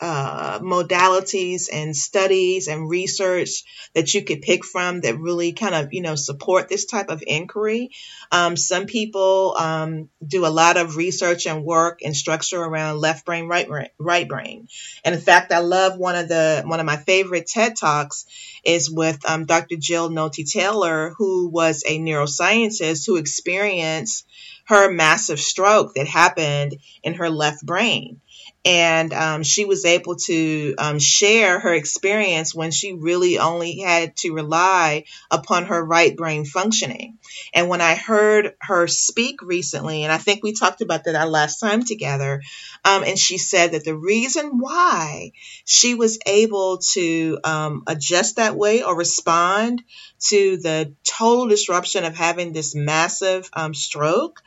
uh, 0.00 0.58
modalities 0.58 1.68
and 1.72 1.96
studies 1.96 2.66
and 2.66 2.88
research 2.88 3.62
that 3.94 4.12
you 4.12 4.22
could 4.24 4.42
pick 4.42 4.64
from 4.64 5.00
that 5.02 5.18
really 5.18 5.52
kind 5.52 5.74
of 5.74 5.92
you 5.92 6.02
know 6.02 6.16
support 6.16 6.68
this 6.68 6.84
type 6.84 7.10
of 7.10 7.22
inquiry. 7.26 7.90
Um, 8.32 8.56
some 8.56 8.86
people 8.86 9.54
um, 9.56 10.08
do 10.26 10.46
a 10.46 10.48
lot 10.48 10.76
of 10.76 10.96
research 10.96 11.46
and 11.46 11.64
work 11.64 12.00
and 12.02 12.16
structure 12.16 12.60
around 12.60 12.98
left 12.98 13.24
brain, 13.24 13.46
right 13.46 13.68
brain, 13.68 13.88
right 13.98 14.28
brain. 14.28 14.68
And 15.04 15.14
in 15.14 15.20
fact, 15.20 15.52
I 15.52 15.60
love 15.60 15.96
one 15.96 16.16
of 16.16 16.28
the 16.28 16.62
one 16.66 16.80
of 16.80 16.86
my 16.86 16.96
favorite 16.96 17.46
TED 17.46 17.76
talks 17.76 18.26
is 18.64 18.90
with 18.90 19.18
um, 19.28 19.44
Dr. 19.44 19.76
Jill 19.76 20.10
Bolte 20.10 20.50
Taylor, 20.50 21.14
who 21.16 21.48
was 21.48 21.84
a 21.86 21.98
neuroscientist 21.98 23.06
who 23.06 23.16
experienced 23.16 24.26
her 24.66 24.90
massive 24.90 25.38
stroke 25.38 25.94
that 25.94 26.06
happened 26.06 26.74
in 27.02 27.14
her 27.14 27.30
left 27.30 27.64
brain 27.64 28.20
and 28.64 29.12
um, 29.12 29.42
she 29.42 29.66
was 29.66 29.84
able 29.84 30.16
to 30.16 30.74
um, 30.78 30.98
share 30.98 31.58
her 31.58 31.74
experience 31.74 32.54
when 32.54 32.70
she 32.70 32.94
really 32.94 33.38
only 33.38 33.80
had 33.80 34.16
to 34.16 34.32
rely 34.32 35.04
upon 35.30 35.66
her 35.66 35.84
right 35.84 36.16
brain 36.16 36.46
functioning. 36.46 37.18
And 37.52 37.68
when 37.68 37.82
I 37.82 37.94
heard 37.94 38.54
her 38.60 38.86
speak 38.86 39.42
recently, 39.42 40.04
and 40.04 40.12
I 40.12 40.16
think 40.16 40.42
we 40.42 40.52
talked 40.52 40.80
about 40.80 41.04
that 41.04 41.14
our 41.14 41.26
last 41.26 41.58
time 41.58 41.84
together, 41.84 42.40
um, 42.86 43.04
and 43.04 43.18
she 43.18 43.36
said 43.36 43.72
that 43.72 43.84
the 43.84 43.96
reason 43.96 44.58
why 44.58 45.32
she 45.66 45.94
was 45.94 46.18
able 46.24 46.78
to 46.94 47.38
um, 47.44 47.82
adjust 47.86 48.36
that 48.36 48.56
way 48.56 48.82
or 48.82 48.96
respond 48.96 49.82
to 50.20 50.56
the 50.56 50.94
total 51.04 51.48
disruption 51.48 52.04
of 52.04 52.16
having 52.16 52.52
this 52.52 52.74
massive 52.74 53.50
um, 53.52 53.74
stroke 53.74 54.42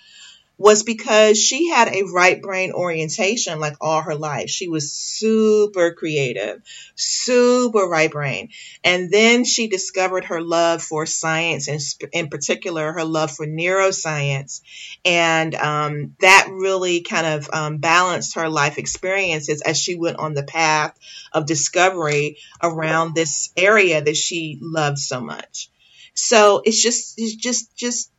was 0.58 0.82
because 0.82 1.38
she 1.38 1.70
had 1.70 1.88
a 1.90 2.04
right 2.14 2.42
brain 2.42 2.72
orientation 2.72 3.60
like 3.60 3.76
all 3.80 4.02
her 4.02 4.16
life. 4.16 4.50
She 4.50 4.68
was 4.68 4.92
super 4.92 5.92
creative, 5.94 6.62
super 6.96 7.88
right 7.88 8.12
brain. 8.12 8.50
And 8.84 9.12
then 9.12 9.46
she 9.46 9.68
discovered 9.68 10.26
her 10.26 10.42
love 10.42 10.82
for 10.82 11.06
science 11.06 11.68
and 11.68 11.80
in 12.12 12.30
particular 12.30 12.92
her 12.94 13.04
love 13.04 13.32
for 13.32 13.46
neuroscience. 13.46 14.62
And 15.06 15.54
um, 15.54 16.16
that 16.22 16.48
really 16.52 17.02
kind 17.02 17.28
of 17.28 17.50
um, 17.54 17.78
balanced 17.78 18.36
her 18.36 18.50
life 18.50 18.80
experiences 18.80 19.62
as 19.62 19.78
she 19.78 19.96
went 19.96 20.18
on 20.18 20.34
the 20.34 20.44
path 20.44 20.98
of 21.34 21.46
discovery 21.46 22.38
around 22.64 23.14
this 23.14 23.52
area 23.56 24.02
that 24.04 24.18
she 24.18 24.58
loved 24.60 24.98
so 24.98 25.22
much. 25.22 25.70
So 26.16 26.64
it's 26.66 26.82
just, 26.82 27.14
it's 27.18 27.36
just, 27.36 27.76
just 27.78 28.12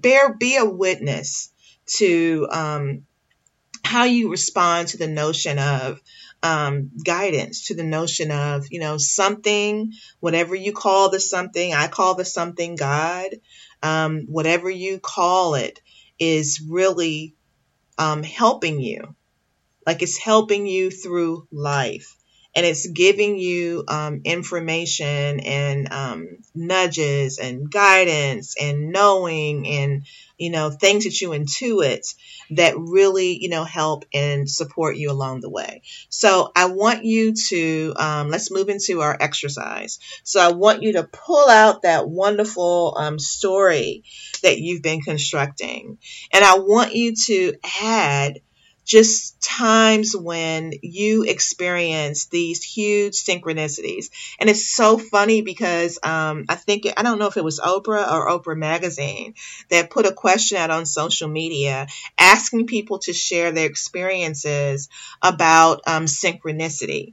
bear 0.00 0.34
be 0.34 0.56
a 0.56 0.64
witness 0.64 1.52
to 1.96 2.46
um, 2.50 3.06
how 3.84 4.04
you 4.04 4.30
respond 4.30 4.88
to 4.88 4.98
the 4.98 5.08
notion 5.08 5.58
of 5.58 6.00
um, 6.42 6.90
guidance, 7.04 7.66
to 7.66 7.74
the 7.74 7.84
notion 7.84 8.30
of 8.30 8.66
you 8.70 8.80
know 8.80 8.96
something, 8.98 9.92
whatever 10.20 10.54
you 10.54 10.72
call 10.72 11.10
the 11.10 11.20
something. 11.20 11.74
I 11.74 11.88
call 11.88 12.14
the 12.14 12.24
something 12.24 12.76
God. 12.76 13.30
Um, 13.82 14.26
whatever 14.28 14.68
you 14.68 14.98
call 15.00 15.54
it 15.54 15.80
is 16.18 16.60
really 16.68 17.34
um, 17.96 18.22
helping 18.22 18.80
you, 18.80 19.14
like 19.86 20.02
it's 20.02 20.18
helping 20.18 20.66
you 20.66 20.90
through 20.90 21.46
life 21.52 22.17
and 22.58 22.66
it's 22.66 22.88
giving 22.88 23.38
you 23.38 23.84
um, 23.86 24.22
information 24.24 25.38
and 25.38 25.92
um, 25.92 26.38
nudges 26.56 27.38
and 27.38 27.70
guidance 27.70 28.56
and 28.60 28.90
knowing 28.90 29.64
and 29.68 30.06
you 30.38 30.50
know 30.50 30.68
things 30.68 31.04
that 31.04 31.20
you 31.20 31.28
intuit 31.30 32.16
that 32.50 32.76
really 32.76 33.38
you 33.40 33.48
know 33.48 33.62
help 33.62 34.06
and 34.12 34.50
support 34.50 34.96
you 34.96 35.12
along 35.12 35.40
the 35.40 35.48
way. 35.48 35.82
So 36.08 36.50
i 36.56 36.64
want 36.64 37.04
you 37.04 37.34
to 37.50 37.94
um, 37.96 38.28
let's 38.28 38.50
move 38.50 38.68
into 38.68 39.02
our 39.02 39.16
exercise. 39.20 40.00
So 40.24 40.40
i 40.40 40.50
want 40.50 40.82
you 40.82 40.94
to 40.94 41.04
pull 41.04 41.48
out 41.48 41.82
that 41.82 42.08
wonderful 42.08 42.96
um, 42.98 43.20
story 43.20 44.02
that 44.42 44.58
you've 44.58 44.82
been 44.82 45.00
constructing. 45.00 45.98
And 46.32 46.44
i 46.44 46.58
want 46.58 46.92
you 46.92 47.14
to 47.26 47.54
add 47.80 48.40
just 48.88 49.38
times 49.42 50.16
when 50.16 50.72
you 50.82 51.22
experience 51.22 52.26
these 52.26 52.64
huge 52.64 53.12
synchronicities. 53.12 54.08
And 54.40 54.48
it's 54.48 54.66
so 54.66 54.96
funny 54.96 55.42
because 55.42 55.98
um, 56.02 56.46
I 56.48 56.54
think, 56.54 56.86
I 56.96 57.02
don't 57.02 57.18
know 57.18 57.26
if 57.26 57.36
it 57.36 57.44
was 57.44 57.60
Oprah 57.60 58.10
or 58.10 58.30
Oprah 58.30 58.56
Magazine 58.56 59.34
that 59.68 59.90
put 59.90 60.06
a 60.06 60.12
question 60.12 60.56
out 60.56 60.70
on 60.70 60.86
social 60.86 61.28
media 61.28 61.86
asking 62.18 62.66
people 62.66 62.98
to 63.00 63.12
share 63.12 63.52
their 63.52 63.66
experiences 63.66 64.88
about 65.20 65.82
um, 65.86 66.06
synchronicity 66.06 67.12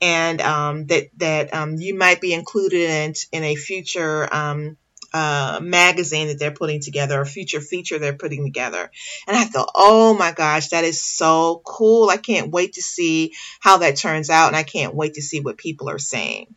and 0.00 0.40
um, 0.40 0.86
that 0.86 1.08
that 1.16 1.52
um, 1.54 1.74
you 1.76 1.96
might 1.96 2.20
be 2.20 2.34
included 2.34 2.88
in 2.88 3.14
in 3.32 3.42
a 3.42 3.56
future 3.56 4.32
um, 4.32 4.76
uh, 5.16 5.60
magazine 5.62 6.28
that 6.28 6.38
they're 6.38 6.50
putting 6.50 6.82
together, 6.82 7.18
a 7.18 7.24
future 7.24 7.62
feature 7.62 7.98
they're 7.98 8.12
putting 8.12 8.44
together. 8.44 8.90
And 9.26 9.34
I 9.34 9.44
thought, 9.44 9.70
oh 9.74 10.14
my 10.14 10.32
gosh, 10.32 10.68
that 10.68 10.84
is 10.84 11.02
so 11.02 11.62
cool. 11.64 12.10
I 12.10 12.18
can't 12.18 12.52
wait 12.52 12.74
to 12.74 12.82
see 12.82 13.32
how 13.60 13.78
that 13.78 13.96
turns 13.96 14.28
out. 14.28 14.48
And 14.48 14.56
I 14.56 14.62
can't 14.62 14.94
wait 14.94 15.14
to 15.14 15.22
see 15.22 15.40
what 15.40 15.56
people 15.56 15.88
are 15.88 15.98
saying. 15.98 16.54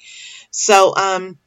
So, 0.52 0.94
um, 0.94 1.38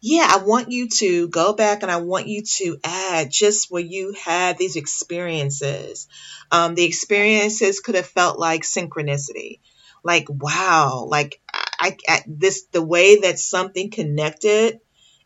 yeah, 0.00 0.28
I 0.30 0.44
want 0.44 0.70
you 0.70 0.88
to 0.90 1.26
go 1.28 1.54
back 1.54 1.82
and 1.82 1.90
I 1.90 1.96
want 1.96 2.28
you 2.28 2.44
to 2.58 2.78
add 2.84 3.28
just 3.28 3.68
where 3.68 3.82
you 3.82 4.14
had 4.24 4.58
these 4.58 4.76
experiences. 4.76 6.06
Um, 6.52 6.76
the 6.76 6.84
experiences 6.84 7.80
could 7.80 7.96
have 7.96 8.06
felt 8.06 8.38
like 8.38 8.62
synchronicity. 8.62 9.58
Like, 10.04 10.26
wow, 10.28 11.08
like 11.08 11.40
I, 11.52 11.96
I, 12.08 12.22
this, 12.28 12.66
the 12.66 12.82
way 12.82 13.22
that 13.22 13.40
something 13.40 13.90
connected 13.90 14.78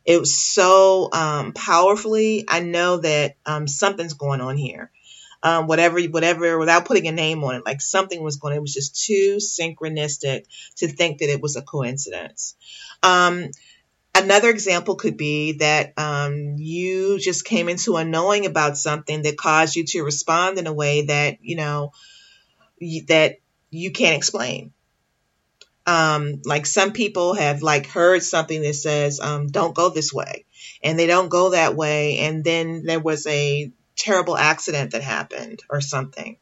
it 0.04 0.18
was 0.18 0.40
so 0.40 1.08
um, 1.12 1.52
powerfully. 1.52 2.44
I 2.48 2.60
know 2.60 2.98
that 2.98 3.36
um, 3.46 3.68
something's 3.68 4.14
going 4.14 4.40
on 4.40 4.56
here. 4.56 4.90
Um, 5.42 5.66
whatever, 5.66 6.00
whatever, 6.02 6.58
without 6.58 6.84
putting 6.84 7.08
a 7.08 7.12
name 7.12 7.42
on 7.44 7.54
it, 7.54 7.64
like 7.64 7.80
something 7.80 8.22
was 8.22 8.36
going. 8.36 8.54
It 8.54 8.60
was 8.60 8.74
just 8.74 9.04
too 9.06 9.38
synchronistic 9.38 10.44
to 10.76 10.88
think 10.88 11.18
that 11.18 11.30
it 11.30 11.40
was 11.40 11.56
a 11.56 11.62
coincidence. 11.62 12.56
Um, 13.02 13.50
another 14.14 14.50
example 14.50 14.96
could 14.96 15.16
be 15.16 15.52
that 15.52 15.94
um, 15.96 16.56
you 16.58 17.18
just 17.18 17.46
came 17.46 17.70
into 17.70 17.96
a 17.96 18.04
knowing 18.04 18.44
about 18.44 18.76
something 18.76 19.22
that 19.22 19.38
caused 19.38 19.76
you 19.76 19.86
to 19.86 20.02
respond 20.02 20.58
in 20.58 20.66
a 20.66 20.74
way 20.74 21.06
that 21.06 21.38
you 21.40 21.56
know 21.56 21.92
that 23.08 23.36
you 23.70 23.92
can't 23.92 24.16
explain 24.16 24.72
um, 25.90 26.40
like 26.44 26.66
some 26.66 26.92
people 26.92 27.34
have 27.34 27.62
like 27.62 27.86
heard 27.86 28.22
something 28.22 28.62
that 28.62 28.74
says 28.74 29.18
um, 29.18 29.48
don't 29.48 29.74
go 29.74 29.88
this 29.88 30.12
way 30.12 30.44
and 30.84 30.96
they 30.96 31.08
don't 31.08 31.28
go 31.28 31.50
that 31.50 31.74
way 31.74 32.18
and 32.18 32.44
then 32.44 32.84
there 32.84 33.00
was 33.00 33.26
a 33.26 33.72
terrible 33.96 34.36
accident 34.36 34.92
that 34.92 35.02
happened 35.02 35.62
or 35.68 35.80
something 35.80 36.36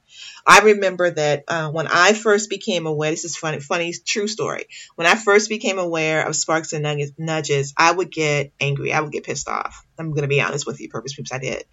I 0.47 0.61
remember 0.61 1.11
that 1.11 1.45
uh, 1.49 1.71
when 1.71 1.89
I 1.89 2.15
first 2.15 2.49
became 2.49 2.87
aware, 2.87 3.11
this 3.11 3.27
is 3.27 3.37
funny, 3.37 3.61
funny, 3.61 3.93
true 3.93 4.27
story. 4.27 4.65
When 4.95 5.07
I 5.07 5.15
first 5.15 5.51
became 5.51 5.79
aware 5.79 6.27
of 6.27 6.35
sparks 6.35 6.73
and 6.73 7.13
nudges, 7.19 7.75
I 7.77 7.93
would 7.93 8.11
get 8.11 8.53
angry. 8.59 8.93
I 8.93 9.01
would 9.01 9.13
get 9.13 9.25
pissed 9.25 9.49
off. 9.49 9.85
I'm 9.99 10.11
going 10.11 10.23
to 10.23 10.29
be 10.29 10.41
honest 10.41 10.67
with 10.67 10.81
you, 10.81 10.89
purpose 10.89 11.15
groups. 11.15 11.33
I 11.33 11.39
did 11.39 11.65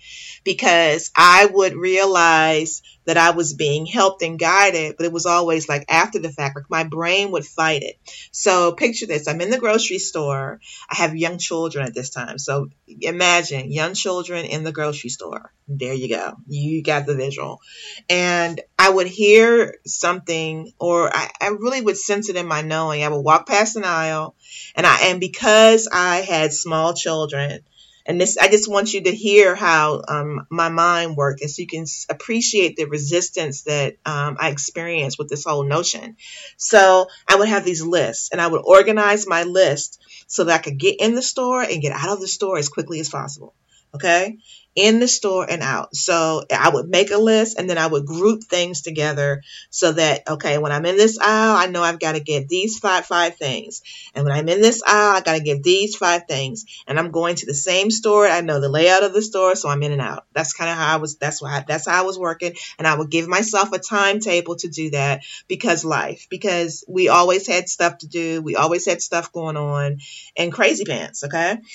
because 0.44 1.12
I 1.16 1.46
would 1.46 1.76
realize 1.76 2.82
that 3.06 3.18
I 3.18 3.32
was 3.32 3.54
being 3.54 3.86
helped 3.86 4.24
and 4.24 4.40
guided, 4.40 4.96
but 4.98 5.06
it 5.06 5.12
was 5.12 5.26
always 5.26 5.70
like 5.70 5.86
after 5.90 6.20
the 6.20 6.32
fact, 6.32 6.56
like 6.56 6.70
my 6.70 6.84
brain 6.84 7.32
would 7.32 7.46
fight 7.46 7.84
it. 7.84 8.00
So 8.32 8.72
picture 8.72 9.06
this. 9.06 9.28
I'm 9.28 9.42
in 9.42 9.52
the 9.52 9.60
grocery 9.60 10.00
store. 10.00 10.60
I 10.90 10.96
have 10.96 11.16
young 11.16 11.38
children 11.38 11.86
at 11.86 11.94
this 11.94 12.10
time. 12.10 12.38
So 12.40 12.70
imagine 12.88 13.72
young 13.72 13.94
children 13.94 14.46
in 14.46 14.64
the 14.64 14.72
grocery 14.72 15.10
store. 15.10 15.52
There 15.68 15.94
you 15.94 16.10
go. 16.10 16.36
You 16.48 16.84
got 16.84 17.06
the 17.06 17.16
visual. 17.16 17.62
And 18.10 18.60
I 18.78 18.90
would 18.90 19.08
hear 19.08 19.76
something 19.86 20.72
or 20.80 21.16
I, 21.16 21.30
I 21.42 21.48
really 21.50 21.82
would 21.82 21.98
sense 21.98 22.30
it 22.30 22.36
in 22.36 22.48
my 22.48 22.62
knowing. 22.62 23.04
I 23.04 23.10
would 23.10 23.22
walk 23.24 23.48
past 23.48 23.76
an 23.76 23.84
aisle 23.84 24.36
and 24.76 24.86
I, 24.86 25.10
and 25.10 25.20
because 25.20 25.88
I 25.92 26.18
had 26.18 26.54
small 26.54 26.94
children, 26.94 27.62
and 28.06 28.22
this, 28.22 28.38
I 28.38 28.48
just 28.48 28.70
want 28.70 28.94
you 28.94 29.04
to 29.04 29.16
hear 29.16 29.56
how 29.56 30.02
um, 30.08 30.46
my 30.50 30.70
mind 30.70 31.18
worked, 31.18 31.42
and 31.42 31.50
so 31.50 31.62
you 31.62 31.68
can 31.68 31.86
appreciate 32.10 32.76
the 32.76 32.86
resistance 32.86 33.64
that 33.64 33.96
um, 34.06 34.38
I 34.40 34.50
experienced 34.50 35.18
with 35.18 35.30
this 35.30 35.44
whole 35.44 35.64
notion. 35.64 36.18
So 36.58 37.08
I 37.28 37.36
would 37.38 37.50
have 37.50 37.66
these 37.66 37.84
lists, 37.84 38.30
and 38.32 38.40
I 38.40 38.48
would 38.48 38.62
organize 38.64 39.28
my 39.28 39.44
list 39.44 40.00
so 40.28 40.44
that 40.44 40.60
I 40.60 40.64
could 40.64 40.78
get 40.78 41.00
in 41.00 41.16
the 41.16 41.22
store 41.22 41.62
and 41.64 41.82
get 41.82 41.94
out 41.94 42.10
of 42.10 42.22
the 42.22 42.28
store 42.28 42.58
as 42.58 42.70
quickly 42.70 43.00
as 43.00 43.10
possible. 43.10 43.54
Okay 43.96 44.38
in 44.76 45.00
the 45.00 45.08
store 45.08 45.50
and 45.50 45.64
out. 45.64 45.96
So 45.96 46.44
I 46.52 46.70
would 46.70 46.90
make 46.90 47.10
a 47.10 47.18
list 47.18 47.58
and 47.58 47.70
then 47.70 47.78
I 47.78 47.88
would 47.88 48.06
group 48.06 48.44
things 48.44 48.82
together 48.82 49.42
so 49.70 49.94
that, 49.94 50.28
okay, 50.28 50.58
when 50.58 50.74
I'm 50.74 50.86
in 50.86 50.98
this 50.98 51.18
aisle, 51.18 51.56
I 51.56 51.68
know 51.68 51.82
I've 51.82 52.00
got 52.00 52.16
to 52.16 52.20
get 52.20 52.50
these 52.50 52.78
five, 52.78 53.06
five 53.06 53.38
things. 53.38 53.82
And 54.14 54.26
when 54.26 54.34
I'm 54.34 54.50
in 54.50 54.62
this 54.62 54.84
aisle, 54.86 55.16
I 55.16 55.22
got 55.22 55.38
to 55.38 55.44
get 55.44 55.64
these 55.64 55.96
five 55.96 56.28
things. 56.28 56.66
And 56.88 57.00
I'm 57.00 57.12
going 57.12 57.36
to 57.38 57.46
the 57.46 57.54
same 57.54 57.90
store. 57.90 58.28
I 58.28 58.42
know 58.42 58.60
the 58.60 58.68
layout 58.68 59.04
of 59.04 59.14
the 59.14 59.22
store. 59.22 59.56
So 59.56 59.70
I'm 59.70 59.82
in 59.82 59.94
and 59.94 60.02
out. 60.02 60.26
That's 60.34 60.52
kind 60.52 60.70
of 60.70 60.76
how 60.76 60.96
I 60.96 60.98
was, 60.98 61.16
that's 61.16 61.42
why, 61.42 61.64
that's 61.66 61.88
how 61.88 62.02
I 62.02 62.06
was 62.06 62.20
working. 62.20 62.56
And 62.78 62.86
I 62.86 62.98
would 62.98 63.10
give 63.10 63.30
myself 63.30 63.72
a 63.72 63.80
timetable 63.80 64.58
to 64.58 64.68
do 64.68 64.90
that 64.90 65.22
because 65.48 65.86
life, 65.86 66.28
because 66.30 66.84
we 66.86 67.08
always 67.08 67.48
had 67.48 67.70
stuff 67.70 68.00
to 68.00 68.08
do. 68.08 68.42
We 68.42 68.58
always 68.58 68.86
had 68.86 69.02
stuff 69.02 69.32
going 69.32 69.56
on 69.56 70.00
and 70.36 70.52
crazy 70.52 70.84
pants. 70.84 71.24
Okay. 71.24 71.60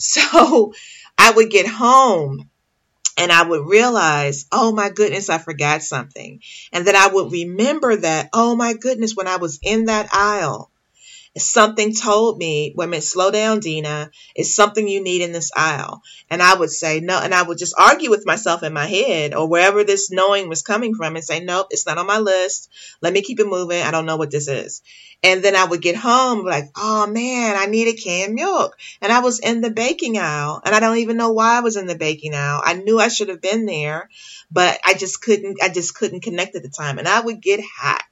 So 0.00 0.72
I 1.20 1.32
would 1.32 1.50
get 1.50 1.66
home 1.66 2.48
and 3.18 3.30
I 3.30 3.46
would 3.46 3.66
realize, 3.66 4.46
oh 4.50 4.72
my 4.72 4.88
goodness, 4.88 5.28
I 5.28 5.36
forgot 5.36 5.82
something. 5.82 6.40
And 6.72 6.86
then 6.86 6.96
I 6.96 7.08
would 7.08 7.30
remember 7.30 7.94
that, 7.96 8.30
oh 8.32 8.56
my 8.56 8.72
goodness, 8.72 9.14
when 9.14 9.28
I 9.28 9.36
was 9.36 9.58
in 9.62 9.84
that 9.84 10.08
aisle, 10.14 10.69
something 11.38 11.94
told 11.94 12.38
me, 12.38 12.74
minute, 12.76 13.04
slow 13.04 13.30
down, 13.30 13.60
Dena. 13.60 14.10
It's 14.34 14.54
something 14.54 14.86
you 14.86 15.02
need 15.02 15.22
in 15.22 15.32
this 15.32 15.50
aisle. 15.56 16.02
And 16.28 16.42
I 16.42 16.54
would 16.54 16.70
say 16.70 17.00
no, 17.00 17.18
and 17.18 17.34
I 17.34 17.42
would 17.42 17.58
just 17.58 17.74
argue 17.78 18.10
with 18.10 18.26
myself 18.26 18.62
in 18.62 18.72
my 18.72 18.86
head 18.86 19.34
or 19.34 19.48
wherever 19.48 19.84
this 19.84 20.10
knowing 20.10 20.48
was 20.48 20.62
coming 20.62 20.94
from 20.94 21.16
and 21.16 21.24
say, 21.24 21.40
nope, 21.40 21.68
it's 21.70 21.86
not 21.86 21.98
on 21.98 22.06
my 22.06 22.18
list. 22.18 22.70
Let 23.00 23.12
me 23.12 23.22
keep 23.22 23.40
it 23.40 23.46
moving. 23.46 23.82
I 23.82 23.90
don't 23.90 24.06
know 24.06 24.16
what 24.16 24.30
this 24.30 24.48
is. 24.48 24.82
And 25.22 25.42
then 25.42 25.54
I 25.54 25.64
would 25.64 25.82
get 25.82 25.96
home 25.96 26.46
like, 26.46 26.70
oh 26.76 27.06
man, 27.06 27.54
I 27.56 27.66
need 27.66 27.88
a 27.88 27.96
canned 27.96 28.34
milk. 28.34 28.76
And 29.02 29.12
I 29.12 29.20
was 29.20 29.38
in 29.38 29.60
the 29.60 29.70
baking 29.70 30.18
aisle 30.18 30.62
and 30.64 30.74
I 30.74 30.80
don't 30.80 30.96
even 30.98 31.18
know 31.18 31.32
why 31.32 31.58
I 31.58 31.60
was 31.60 31.76
in 31.76 31.86
the 31.86 31.94
baking 31.94 32.34
aisle. 32.34 32.62
I 32.64 32.74
knew 32.74 32.98
I 32.98 33.08
should 33.08 33.28
have 33.28 33.42
been 33.42 33.66
there, 33.66 34.08
but 34.50 34.80
I 34.84 34.94
just 34.94 35.20
couldn't, 35.20 35.58
I 35.62 35.68
just 35.68 35.94
couldn't 35.94 36.22
connect 36.22 36.56
at 36.56 36.62
the 36.62 36.70
time. 36.70 36.98
And 36.98 37.06
I 37.06 37.20
would 37.20 37.42
get 37.42 37.60
hot 37.60 38.02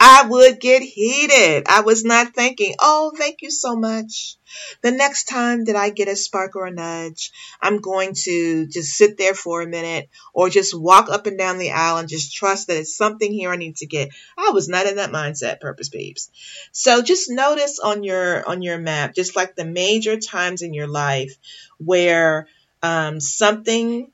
I 0.00 0.26
would 0.28 0.60
get 0.60 0.80
heated. 0.82 1.64
I 1.68 1.80
was 1.80 2.04
not 2.04 2.32
thinking, 2.32 2.76
oh, 2.78 3.12
thank 3.16 3.42
you 3.42 3.50
so 3.50 3.74
much. 3.74 4.36
The 4.80 4.92
next 4.92 5.24
time 5.24 5.64
that 5.64 5.74
I 5.74 5.90
get 5.90 6.06
a 6.06 6.14
spark 6.14 6.54
or 6.54 6.66
a 6.66 6.70
nudge, 6.70 7.32
I'm 7.60 7.80
going 7.80 8.14
to 8.22 8.66
just 8.68 8.96
sit 8.96 9.18
there 9.18 9.34
for 9.34 9.60
a 9.60 9.66
minute 9.66 10.08
or 10.32 10.50
just 10.50 10.78
walk 10.78 11.10
up 11.10 11.26
and 11.26 11.36
down 11.36 11.58
the 11.58 11.72
aisle 11.72 11.98
and 11.98 12.08
just 12.08 12.34
trust 12.34 12.68
that 12.68 12.76
it's 12.76 12.96
something 12.96 13.32
here 13.32 13.50
I 13.50 13.56
need 13.56 13.76
to 13.78 13.86
get. 13.86 14.10
I 14.36 14.50
was 14.52 14.68
not 14.68 14.86
in 14.86 14.96
that 14.96 15.10
mindset, 15.10 15.60
purpose 15.60 15.88
peeps. 15.88 16.30
So 16.70 17.02
just 17.02 17.28
notice 17.28 17.80
on 17.80 18.04
your 18.04 18.48
on 18.48 18.62
your 18.62 18.78
map, 18.78 19.14
just 19.14 19.34
like 19.34 19.56
the 19.56 19.64
major 19.64 20.16
times 20.16 20.62
in 20.62 20.74
your 20.74 20.88
life 20.88 21.36
where 21.78 22.46
um, 22.82 23.18
something 23.20 24.12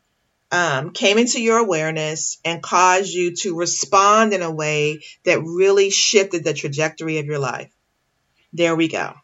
um, 0.54 0.92
came 0.92 1.18
into 1.18 1.42
your 1.42 1.58
awareness 1.58 2.38
and 2.44 2.62
caused 2.62 3.12
you 3.12 3.34
to 3.34 3.56
respond 3.56 4.32
in 4.32 4.40
a 4.40 4.54
way 4.54 5.00
that 5.24 5.42
really 5.42 5.90
shifted 5.90 6.44
the 6.44 6.54
trajectory 6.54 7.18
of 7.18 7.26
your 7.26 7.40
life. 7.40 7.72
There 8.52 8.76
we 8.76 8.86
go. 8.86 9.14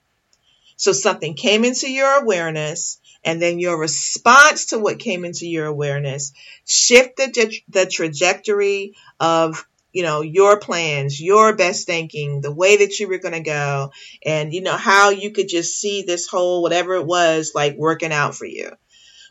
So 0.75 0.91
something 0.91 1.35
came 1.35 1.65
into 1.65 1.89
your 1.89 2.21
awareness 2.21 2.99
and 3.23 3.41
then 3.41 3.61
your 3.61 3.79
response 3.79 4.67
to 4.67 4.81
what 4.81 4.99
came 4.99 5.25
into 5.25 5.47
your 5.47 5.67
awareness 5.67 6.33
shifted 6.67 7.37
the 7.69 7.87
trajectory 7.87 8.97
of 9.21 9.65
you 9.93 10.03
know 10.03 10.23
your 10.23 10.59
plans 10.59 11.21
your 11.21 11.55
best 11.55 11.87
thinking 11.87 12.41
the 12.41 12.53
way 12.53 12.79
that 12.79 12.99
you 12.99 13.09
were 13.09 13.19
going 13.19 13.35
to 13.35 13.41
go 13.41 13.91
and 14.25 14.55
you 14.55 14.63
know 14.63 14.77
how 14.77 15.11
you 15.11 15.33
could 15.33 15.49
just 15.49 15.79
see 15.79 16.03
this 16.03 16.29
whole 16.29 16.63
whatever 16.63 16.95
it 16.95 17.05
was 17.05 17.53
like 17.55 17.77
working 17.77 18.13
out 18.13 18.35
for 18.35 18.47
you 18.47 18.71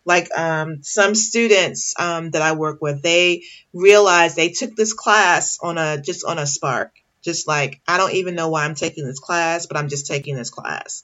like 0.09 0.27
um, 0.35 0.81
some 0.81 1.13
students 1.13 1.93
um, 1.99 2.31
that 2.31 2.41
I 2.41 2.53
work 2.53 2.81
with, 2.81 3.03
they 3.03 3.43
realized 3.73 4.35
they 4.35 4.49
took 4.49 4.75
this 4.75 4.91
class 4.91 5.59
on 5.61 5.77
a 5.77 6.01
just 6.01 6.25
on 6.25 6.39
a 6.39 6.47
spark, 6.47 6.95
just 7.21 7.47
like 7.47 7.79
I 7.87 7.97
don't 7.97 8.15
even 8.15 8.33
know 8.33 8.49
why 8.49 8.65
I'm 8.65 8.73
taking 8.73 9.05
this 9.05 9.19
class, 9.19 9.67
but 9.67 9.77
I'm 9.77 9.87
just 9.87 10.07
taking 10.07 10.35
this 10.35 10.49
class. 10.49 11.03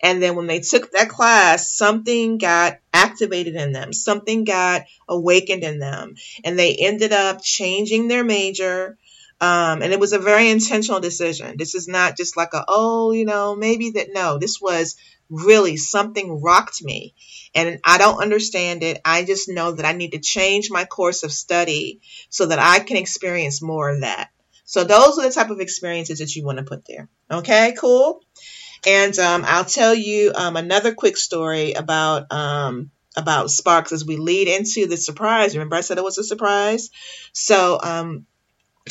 And 0.00 0.22
then 0.22 0.36
when 0.36 0.46
they 0.46 0.60
took 0.60 0.90
that 0.92 1.10
class, 1.10 1.70
something 1.70 2.38
got 2.38 2.78
activated 2.94 3.56
in 3.56 3.72
them, 3.72 3.92
something 3.92 4.44
got 4.44 4.86
awakened 5.06 5.62
in 5.62 5.78
them, 5.78 6.14
and 6.42 6.58
they 6.58 6.74
ended 6.76 7.12
up 7.12 7.42
changing 7.42 8.08
their 8.08 8.24
major. 8.24 8.96
Um, 9.38 9.82
and 9.82 9.92
it 9.92 10.00
was 10.00 10.14
a 10.14 10.18
very 10.18 10.48
intentional 10.48 11.00
decision. 11.00 11.56
This 11.58 11.74
is 11.74 11.88
not 11.88 12.16
just 12.16 12.38
like 12.38 12.54
a, 12.54 12.64
oh, 12.68 13.12
you 13.12 13.26
know, 13.26 13.54
maybe 13.54 13.90
that. 13.90 14.08
No, 14.14 14.38
this 14.38 14.62
was 14.62 14.96
really 15.30 15.76
something 15.76 16.40
rocked 16.40 16.82
me 16.82 17.14
and 17.54 17.80
I 17.84 17.98
don't 17.98 18.22
understand 18.22 18.82
it. 18.82 19.00
I 19.04 19.24
just 19.24 19.48
know 19.48 19.72
that 19.72 19.86
I 19.86 19.92
need 19.92 20.12
to 20.12 20.18
change 20.18 20.70
my 20.70 20.84
course 20.84 21.22
of 21.22 21.32
study 21.32 22.00
so 22.28 22.46
that 22.46 22.58
I 22.58 22.80
can 22.80 22.96
experience 22.96 23.62
more 23.62 23.90
of 23.90 24.00
that. 24.02 24.30
So 24.64 24.84
those 24.84 25.18
are 25.18 25.26
the 25.26 25.34
type 25.34 25.50
of 25.50 25.60
experiences 25.60 26.18
that 26.18 26.34
you 26.34 26.44
want 26.44 26.58
to 26.58 26.64
put 26.64 26.84
there. 26.86 27.08
Okay, 27.30 27.74
cool. 27.78 28.20
And 28.86 29.18
um, 29.18 29.44
I'll 29.46 29.64
tell 29.64 29.94
you 29.94 30.32
um, 30.34 30.56
another 30.56 30.94
quick 30.94 31.16
story 31.16 31.72
about 31.72 32.30
um, 32.32 32.90
about 33.16 33.50
Sparks 33.50 33.92
as 33.92 34.04
we 34.04 34.16
lead 34.16 34.48
into 34.48 34.86
the 34.86 34.96
surprise. 34.96 35.56
Remember, 35.56 35.76
I 35.76 35.80
said 35.80 35.98
it 35.98 36.04
was 36.04 36.18
a 36.18 36.24
surprise. 36.24 36.90
So 37.32 37.80
um, 37.82 38.26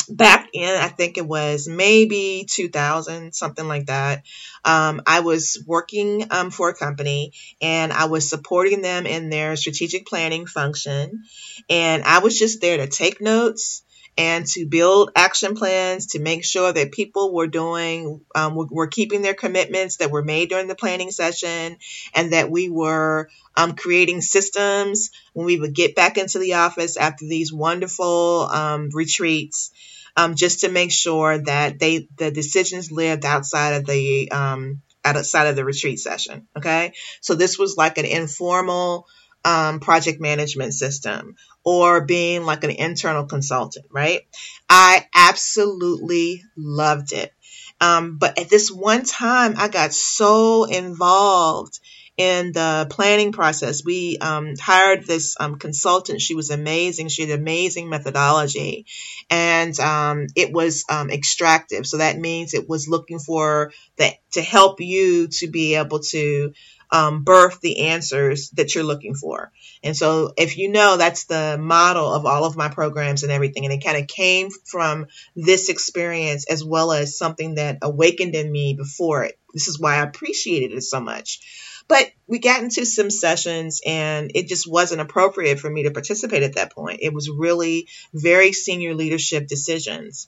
back 0.10 0.49
in 0.53 0.75
i 0.75 0.88
think 0.88 1.17
it 1.17 1.25
was 1.25 1.67
maybe 1.67 2.45
2000 2.49 3.34
something 3.34 3.67
like 3.67 3.86
that 3.86 4.23
um, 4.65 5.01
i 5.08 5.21
was 5.21 5.63
working 5.65 6.27
um, 6.31 6.51
for 6.51 6.69
a 6.69 6.75
company 6.75 7.31
and 7.62 7.93
i 7.93 8.05
was 8.05 8.29
supporting 8.29 8.81
them 8.81 9.05
in 9.05 9.29
their 9.29 9.55
strategic 9.55 10.05
planning 10.05 10.45
function. 10.45 11.23
And 11.69 12.03
i 12.03 12.19
was 12.19 12.38
just 12.38 12.62
there 12.62 12.77
to 12.77 12.88
take 12.88 13.21
notes 13.21 13.85
and 14.17 14.45
to 14.45 14.65
build 14.65 15.12
action 15.15 15.56
plans 15.56 16.08
to 16.08 16.19
make 16.19 16.45
sure 16.45 16.71
that 16.71 16.91
people 16.91 17.34
were 17.34 17.47
doing 17.47 18.21
um, 18.34 18.56
were, 18.56 18.67
were, 18.69 18.88
keeping 18.88 19.21
their 19.21 19.34
commitments 19.34 19.97
that 19.97 20.12
were 20.12 20.23
made 20.23 20.49
during 20.49 20.67
the 20.67 20.75
planning 20.75 21.12
session 21.12 21.78
and 22.13 22.34
that 22.34 22.49
we 22.49 22.69
were 22.69 23.30
um, 23.58 23.73
creating 23.73 24.21
systems 24.21 25.12
when 25.34 25.45
we 25.45 25.60
would 25.60 25.73
get 25.73 25.95
back 25.95 26.17
into 26.17 26.39
the 26.39 26.54
office 26.54 26.97
after 26.97 27.25
these 27.25 27.51
wonderful 27.51 28.47
um, 28.51 28.89
retreats 28.93 29.71
um, 30.15 30.36
just 30.36 30.62
to 30.62 30.69
make 30.69 30.91
sure 30.91 31.38
that 31.39 31.80
they 31.80 32.08
the 32.15 32.32
decisions 32.32 32.91
lived 32.91 33.25
outside 33.25 33.73
of 33.73 33.86
the 33.86 34.32
um, 34.32 34.82
outside 35.04 35.47
of 35.47 35.56
the 35.56 35.65
retreat 35.65 35.99
session 35.99 36.47
okay? 36.58 36.93
So 37.21 37.36
this 37.36 37.60
was 37.60 37.75
like 37.78 37.97
an 37.97 38.06
informal 38.06 39.08
um, 39.43 39.80
project 39.80 40.19
management 40.19 40.73
system 40.73 41.36
or 41.65 42.06
being 42.06 42.45
like 42.45 42.63
an 42.63 42.69
internal 42.69 43.25
consultant, 43.25 43.88
right? 43.91 44.21
I 44.69 45.08
absolutely 45.13 46.43
loved 46.56 47.12
it. 47.12 47.34
Um, 47.82 48.17
but 48.17 48.39
at 48.39 48.49
this 48.49 48.71
one 48.71 49.04
time, 49.04 49.56
I 49.58 49.67
got 49.67 49.91
so 49.91 50.63
involved 50.63 51.80
in 52.17 52.54
the 52.54 52.88
planning 52.89 53.32
process. 53.32 53.84
We 53.84 54.17
um, 54.19 54.54
hired 54.60 55.06
this 55.06 55.36
um, 55.39 55.58
consultant. 55.58 56.21
She 56.21 56.36
was 56.36 56.49
amazing. 56.49 57.10
She 57.10 57.23
had 57.28 57.38
amazing 57.38 57.89
methodology, 57.89 58.86
and 59.30 59.78
um, 59.80 60.28
it 60.36 60.54
was 60.54 60.86
um, 60.89 61.10
extractive. 61.10 61.86
So 61.86 61.97
that 61.97 62.17
means 62.17 62.54
it 62.54 62.69
was 62.69 62.88
looking 62.88 63.19
for 63.19 63.73
that 63.97 64.13
to 64.34 64.41
help 64.41 64.80
you 64.80 65.28
to 65.39 65.47
be 65.47 65.75
able 65.75 65.99
to 65.99 66.54
um, 66.91 67.24
birth 67.24 67.62
the 67.62 67.88
answers 67.88 68.50
that 68.52 68.74
you're 68.74 68.84
looking 68.84 69.15
for. 69.15 69.52
And 69.84 69.95
so, 69.95 70.34
if 70.38 70.58
you 70.58 70.69
know, 70.69 70.98
that's 70.98 71.26
the 71.26 71.58
model 71.60 72.13
of 72.13 72.26
all 72.26 72.45
of 72.45 72.56
my 72.56 72.69
programs 72.69 73.24
and 73.24 73.32
everything. 73.32 73.65
And 73.65 73.74
it 73.74 73.84
kind 73.84 73.98
of 73.98 74.08
came 74.08 74.50
from 74.65 75.08
this 75.36 75.69
experience 75.69 76.45
as 76.50 76.63
well 76.63 76.91
as 76.91 77.17
something 77.17 77.56
that 77.56 77.80
awakened 77.82 78.36
in 78.36 78.52
me 78.52 78.74
before 78.74 79.24
it. 79.24 79.38
This 79.54 79.67
is 79.67 79.80
why 79.80 79.95
I 79.95 80.04
appreciated 80.04 80.74
it 80.74 80.82
so 80.82 81.00
much. 81.00 81.39
But 81.88 82.12
we 82.28 82.39
got 82.39 82.63
into 82.63 82.86
some 82.86 83.12
sessions 83.12 83.82
and 83.86 84.32
it 84.34 84.48
just 84.48 84.69
wasn't 84.69 85.02
appropriate 85.02 85.60
for 85.60 85.69
me 85.69 85.84
to 85.84 85.91
participate 85.91 86.41
at 86.41 86.56
that 86.56 86.74
point. 86.74 87.00
It 87.02 87.13
was 87.13 87.30
really 87.30 87.88
very 88.13 88.54
senior 88.54 88.95
leadership 88.95 89.48
decisions. 89.48 90.28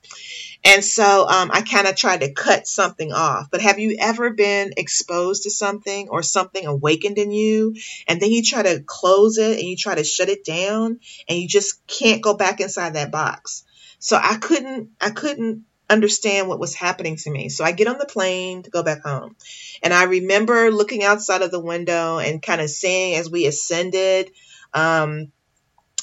And 0.63 0.83
so 0.83 1.27
um, 1.27 1.49
I 1.51 1.61
kind 1.61 1.87
of 1.87 1.95
tried 1.95 2.21
to 2.21 2.33
cut 2.33 2.67
something 2.67 3.11
off. 3.11 3.47
But 3.51 3.61
have 3.61 3.79
you 3.79 3.97
ever 3.99 4.31
been 4.31 4.73
exposed 4.77 5.43
to 5.43 5.51
something 5.51 6.09
or 6.09 6.21
something 6.21 6.65
awakened 6.65 7.17
in 7.17 7.31
you 7.31 7.75
and 8.07 8.21
then 8.21 8.31
you 8.31 8.43
try 8.43 8.61
to 8.61 8.83
close 8.85 9.39
it 9.39 9.57
and 9.57 9.67
you 9.67 9.75
try 9.75 9.95
to 9.95 10.03
shut 10.03 10.29
it 10.29 10.45
down 10.45 10.99
and 11.27 11.39
you 11.39 11.47
just 11.47 11.85
can't 11.87 12.21
go 12.21 12.35
back 12.35 12.59
inside 12.59 12.93
that 12.93 13.11
box? 13.11 13.63
So 13.99 14.15
I 14.15 14.37
couldn't, 14.37 14.89
I 15.01 15.09
couldn't 15.09 15.63
understand 15.89 16.47
what 16.47 16.59
was 16.59 16.75
happening 16.75 17.15
to 17.17 17.29
me. 17.29 17.49
So 17.49 17.63
I 17.63 17.71
get 17.71 17.87
on 17.87 17.97
the 17.97 18.05
plane 18.05 18.63
to 18.63 18.69
go 18.69 18.83
back 18.83 19.03
home. 19.03 19.35
And 19.81 19.93
I 19.93 20.03
remember 20.03 20.71
looking 20.71 21.03
outside 21.03 21.41
of 21.41 21.51
the 21.51 21.59
window 21.59 22.19
and 22.19 22.41
kind 22.41 22.61
of 22.61 22.69
seeing 22.69 23.15
as 23.15 23.29
we 23.29 23.45
ascended 23.47 24.31
um, 24.73 25.31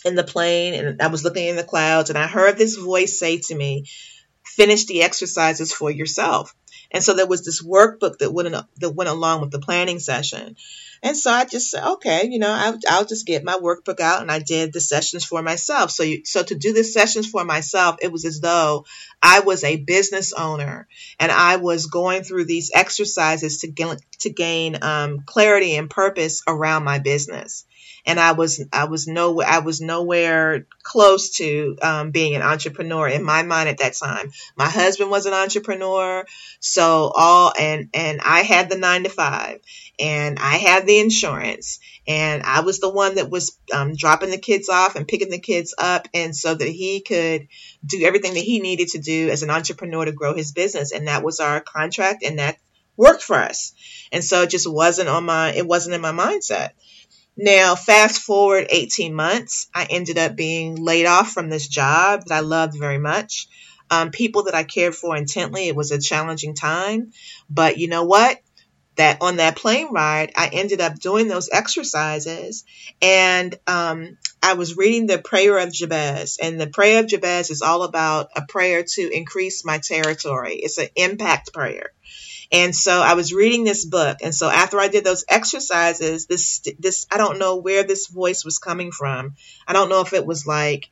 in 0.05 0.15
the 0.15 0.25
plane, 0.25 0.75
and 0.75 1.03
I 1.03 1.09
was 1.09 1.25
looking 1.25 1.49
in 1.49 1.57
the 1.57 1.65
clouds, 1.65 2.11
and 2.11 2.19
I 2.19 2.27
heard 2.27 2.59
this 2.59 2.77
voice 2.77 3.19
say 3.19 3.39
to 3.39 3.55
me, 3.55 3.87
Finish 4.45 4.85
the 4.85 5.03
exercises 5.03 5.73
for 5.73 5.91
yourself. 5.91 6.55
And 6.91 7.03
so 7.03 7.15
there 7.15 7.27
was 7.27 7.45
this 7.45 7.63
workbook 7.63 8.19
that 8.19 8.33
went 8.33 8.55
that 8.79 8.91
went 8.91 9.11
along 9.11 9.41
with 9.41 9.51
the 9.51 9.59
planning 9.59 9.99
session. 9.99 10.57
And 11.05 11.15
so 11.19 11.31
I 11.31 11.45
just 11.45 11.71
said, 11.71 11.87
okay, 11.87 12.27
you 12.31 12.39
know, 12.39 12.51
I'll, 12.51 12.79
I'll 12.89 13.05
just 13.05 13.27
get 13.27 13.45
my 13.45 13.59
workbook 13.59 14.01
out 14.01 14.23
and 14.23 14.33
I 14.33 14.39
did 14.39 14.73
the 14.73 14.81
sessions 14.81 15.23
for 15.23 15.43
myself. 15.43 15.91
So, 15.91 16.03
you, 16.03 16.25
so 16.25 16.43
to 16.43 16.55
do 16.55 16.73
the 16.73 16.83
sessions 16.83 17.27
for 17.27 17.45
myself, 17.45 17.97
it 18.01 18.11
was 18.11 18.25
as 18.25 18.41
though 18.41 18.87
I 19.23 19.41
was 19.41 19.65
a 19.65 19.77
business 19.77 20.33
owner 20.33 20.89
and 21.21 21.31
I 21.31 21.57
was 21.57 21.89
going 21.89 22.23
through 22.23 22.47
these 22.47 22.71
exercises 22.73 23.59
to 23.59 23.69
gain, 23.69 23.99
to 24.21 24.31
gain 24.31 24.83
um, 24.83 25.21
clarity 25.21 25.77
and 25.77 25.91
purpose 25.91 26.43
around 26.49 26.85
my 26.85 27.01
business 27.01 27.67
and 28.07 28.21
I 28.21 28.33
was 28.33 28.63
I 28.73 28.85
was 28.85 29.07
nowhere 29.07 29.47
I 29.47 29.61
was 29.61 29.81
nowhere 29.81 30.67
close 30.83 31.31
to 31.37 31.77
um, 31.83 32.11
being 32.11 32.35
an 32.35 32.43
entrepreneur 32.43 33.09
in 33.09 33.25
my 33.25 33.43
mind 33.43 33.69
at 33.69 33.79
that 33.79 33.95
time. 33.95 34.31
My 34.57 34.69
husband 34.69 35.11
was 35.11 35.27
an 35.27 35.33
entrepreneur, 35.33 36.25
so 36.61 37.13
all 37.15 37.53
and 37.59 37.89
and 37.95 38.21
I 38.23 38.43
had 38.43 38.69
the 38.69 38.79
nine 38.79 39.05
to 39.05 39.09
five, 39.09 39.61
and 39.99 40.39
I 40.39 40.57
had 40.57 40.87
the 40.87 40.99
insurance, 40.99 41.79
and 42.07 42.43
I 42.43 42.61
was 42.61 42.79
the 42.79 42.91
one 42.91 43.15
that 43.17 43.31
was 43.31 43.59
um, 43.73 43.95
dropping 43.95 44.31
the 44.31 44.39
kids 44.39 44.69
off 44.69 44.97
and 44.97 45.09
picking 45.09 45.31
the 45.31 45.39
kids 45.39 45.75
up, 45.79 46.09
and 46.13 46.37
so 46.37 46.55
that 46.55 46.69
he 46.69 47.01
could 47.01 47.49
do 47.85 48.05
everything 48.05 48.35
that 48.35 48.41
he 48.41 48.61
needed 48.61 48.89
to 48.89 48.99
do 48.99 49.31
as 49.31 49.43
an 49.43 49.51
entrepreneur 49.51 50.05
to 50.05 50.13
grow 50.13 50.35
his 50.35 50.53
business, 50.53 50.93
and 50.93 51.09
that 51.09 51.25
was 51.25 51.41
our 51.41 51.61
contract, 51.61 52.23
and 52.23 52.39
that 52.39 52.59
worked 52.97 53.23
for 53.23 53.37
us. 53.37 53.73
And 54.13 54.23
so 54.23 54.43
it 54.43 54.51
just 54.51 54.71
wasn't 54.71 55.09
on 55.09 55.25
my 55.25 55.53
it 55.53 55.67
wasn't 55.67 55.95
in 55.95 56.01
my 56.01 56.13
mindset. 56.13 56.71
Now, 57.37 57.75
fast 57.75 58.21
forward 58.21 58.69
18 58.71 59.13
months, 59.13 59.69
I 59.75 59.87
ended 59.91 60.19
up 60.19 60.37
being 60.37 60.77
laid 60.77 61.07
off 61.07 61.33
from 61.33 61.49
this 61.49 61.67
job 61.67 62.25
that 62.27 62.35
I 62.35 62.41
loved 62.41 62.79
very 62.79 62.99
much. 62.99 63.49
Um, 63.91 64.11
people 64.11 64.45
that 64.45 64.55
I 64.55 64.63
cared 64.63 64.95
for 64.95 65.17
intently. 65.17 65.69
It 65.69 65.77
was 65.77 65.91
a 65.91 66.01
challenging 66.01 66.55
time, 66.55 67.13
but 67.51 67.77
you 67.77 67.89
know 67.89 68.05
what? 68.05 68.39
That 68.97 69.19
on 69.21 69.37
that 69.37 69.57
plane 69.57 69.89
ride, 69.93 70.33
I 70.37 70.49
ended 70.53 70.81
up 70.81 70.99
doing 71.01 71.27
those 71.27 71.51
exercises, 71.51 72.65
and 73.03 73.59
um, 73.67 74.17
I 74.41 74.53
was 74.55 74.77
reading 74.77 75.07
the 75.07 75.19
prayer 75.19 75.59
of 75.59 75.73
Jabez, 75.73 76.39
and 76.41 76.61
the 76.61 76.69
prayer 76.69 77.01
of 77.01 77.09
Jabez 77.09 77.51
is 77.51 77.61
all 77.61 77.83
about 77.83 78.29
a 78.37 78.43
prayer 78.49 78.85
to 78.85 79.11
increase 79.11 79.65
my 79.65 79.79
territory. 79.79 80.55
It's 80.55 80.79
an 80.79 80.89
impact 80.95 81.53
prayer. 81.53 81.91
And 82.55 82.73
so 82.73 83.03
I 83.03 83.15
was 83.15 83.35
reading 83.35 83.65
this 83.65 83.85
book. 83.85 84.19
And 84.23 84.33
so 84.33 84.49
after 84.49 84.79
I 84.79 84.87
did 84.87 85.03
those 85.03 85.25
exercises, 85.29 86.27
this, 86.27 86.63
this, 86.79 87.05
I 87.11 87.19
don't 87.19 87.41
know 87.41 87.57
where 87.57 87.83
this 87.83 88.07
voice 88.07 88.45
was 88.45 88.59
coming 88.59 88.93
from. 88.93 89.35
I 89.67 89.73
don't 89.73 89.89
know 89.89 90.03
if 90.03 90.13
it 90.13 90.25
was 90.25 90.47
like 90.47 90.89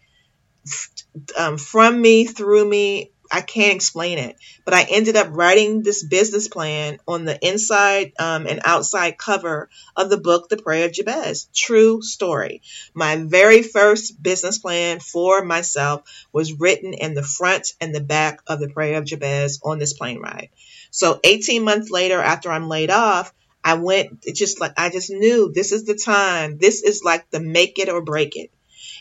um, 1.38 1.58
from 1.58 2.02
me, 2.02 2.24
through 2.26 2.68
me. 2.68 3.12
I 3.34 3.42
can't 3.42 3.76
explain 3.76 4.18
it, 4.18 4.36
but 4.66 4.74
I 4.74 4.82
ended 4.90 5.16
up 5.16 5.28
writing 5.30 5.82
this 5.82 6.04
business 6.04 6.48
plan 6.48 6.98
on 7.08 7.24
the 7.24 7.38
inside 7.40 8.12
um, 8.18 8.46
and 8.46 8.60
outside 8.64 9.16
cover 9.16 9.70
of 9.96 10.10
the 10.10 10.18
book, 10.18 10.50
The 10.50 10.58
Prayer 10.58 10.86
of 10.86 10.92
Jabez. 10.92 11.48
True 11.54 12.02
story. 12.02 12.60
My 12.92 13.16
very 13.16 13.62
first 13.62 14.22
business 14.22 14.58
plan 14.58 15.00
for 15.00 15.42
myself 15.44 16.02
was 16.30 16.60
written 16.60 16.92
in 16.92 17.14
the 17.14 17.22
front 17.22 17.72
and 17.80 17.94
the 17.94 18.02
back 18.02 18.40
of 18.48 18.60
The 18.60 18.68
Prayer 18.68 18.98
of 18.98 19.06
Jabez 19.06 19.60
on 19.64 19.78
this 19.78 19.94
plane 19.94 20.20
ride. 20.20 20.50
So 20.92 21.18
18 21.24 21.64
months 21.64 21.90
later, 21.90 22.20
after 22.20 22.52
I'm 22.52 22.68
laid 22.68 22.90
off, 22.90 23.32
I 23.64 23.74
went 23.74 24.22
just 24.34 24.60
like 24.60 24.74
I 24.76 24.90
just 24.90 25.10
knew 25.10 25.50
this 25.52 25.72
is 25.72 25.84
the 25.84 25.94
time. 25.94 26.58
This 26.58 26.82
is 26.82 27.02
like 27.02 27.30
the 27.30 27.40
make 27.40 27.78
it 27.78 27.88
or 27.88 28.02
break 28.02 28.36
it. 28.36 28.50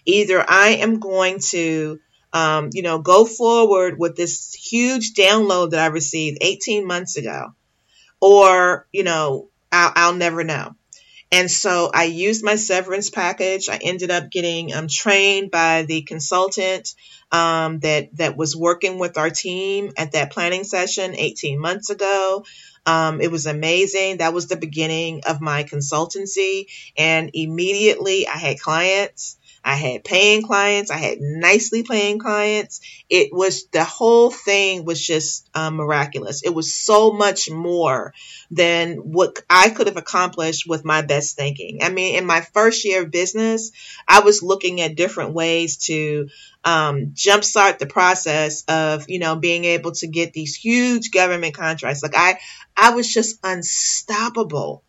Either 0.06 0.44
I 0.48 0.78
am 0.80 1.00
going 1.00 1.40
to, 1.50 2.00
um, 2.32 2.70
you 2.72 2.82
know, 2.82 3.00
go 3.00 3.26
forward 3.26 4.00
with 4.00 4.16
this 4.16 4.54
huge 4.54 5.14
download 5.14 5.72
that 5.72 5.84
I 5.84 5.88
received 5.88 6.38
18 6.40 6.88
months 6.88 7.18
ago, 7.18 7.54
or 8.22 8.88
you 8.94 9.04
know, 9.04 9.50
I'll, 9.70 9.92
I'll 9.96 10.16
never 10.16 10.46
know. 10.46 10.76
And 11.30 11.52
so 11.52 11.90
I 11.94 12.06
used 12.06 12.44
my 12.44 12.56
severance 12.56 13.10
package. 13.10 13.68
I 13.68 13.78
ended 13.78 14.12
up 14.12 14.30
getting 14.30 14.74
um, 14.74 14.88
trained 14.88 15.52
by 15.52 15.84
the 15.84 16.04
consultant 16.04 16.94
um, 17.32 17.80
that 17.80 18.16
that 18.18 18.38
was 18.38 18.56
working 18.56 19.00
with 19.00 19.18
our 19.18 19.30
team 19.30 19.92
at 19.98 20.14
that 20.14 20.32
planning 20.32 20.64
session 20.64 21.16
18 21.16 21.60
months 21.60 21.90
ago. 21.90 22.46
Um, 22.86 23.22
it 23.22 23.32
was 23.32 23.46
amazing. 23.46 24.18
That 24.18 24.34
was 24.34 24.48
the 24.48 24.58
beginning 24.58 25.22
of 25.28 25.40
my 25.40 25.64
consultancy, 25.64 26.66
and 26.98 27.30
immediately 27.34 28.28
I 28.28 28.38
had 28.38 28.60
clients. 28.60 29.38
I 29.64 29.76
had 29.76 30.04
paying 30.04 30.42
clients. 30.42 30.90
I 30.90 30.98
had 30.98 31.20
nicely 31.22 31.84
paying 31.84 32.20
clients. 32.20 32.82
It 33.10 33.30
was 33.32 33.66
the 33.68 33.84
whole 33.84 34.32
thing 34.32 34.86
was 34.86 35.06
just 35.06 35.48
um, 35.54 35.76
miraculous. 35.76 36.44
It 36.44 36.54
was 36.54 36.74
so 36.74 37.12
much 37.12 37.50
more 37.50 38.14
than 38.50 38.96
what 38.98 39.40
I 39.50 39.70
could 39.70 39.88
have 39.88 39.98
accomplished 39.98 40.68
with 40.68 40.84
my 40.84 41.04
best 41.04 41.36
thinking. 41.36 41.80
I 41.84 41.90
mean, 41.90 42.16
in 42.16 42.26
my 42.26 42.42
first 42.42 42.86
year 42.86 43.04
of 43.04 43.12
business, 43.12 43.72
I 44.08 44.22
was 44.22 44.42
looking 44.42 44.82
at 44.82 44.96
different 44.96 45.34
ways 45.34 45.78
to 45.86 46.30
um, 46.64 47.14
jumpstart 47.14 47.80
the 47.80 47.88
process 47.88 48.64
of 48.68 49.10
you 49.10 49.20
know 49.20 49.36
being 49.36 49.66
able 49.66 49.92
to 49.94 50.08
get 50.08 50.34
these 50.34 50.56
huge 50.56 51.12
government 51.12 51.56
contracts. 51.56 52.04
Like 52.04 52.16
I, 52.16 52.40
I 52.76 52.92
was 52.92 53.12
just 53.12 53.40
unstoppable 53.44 54.84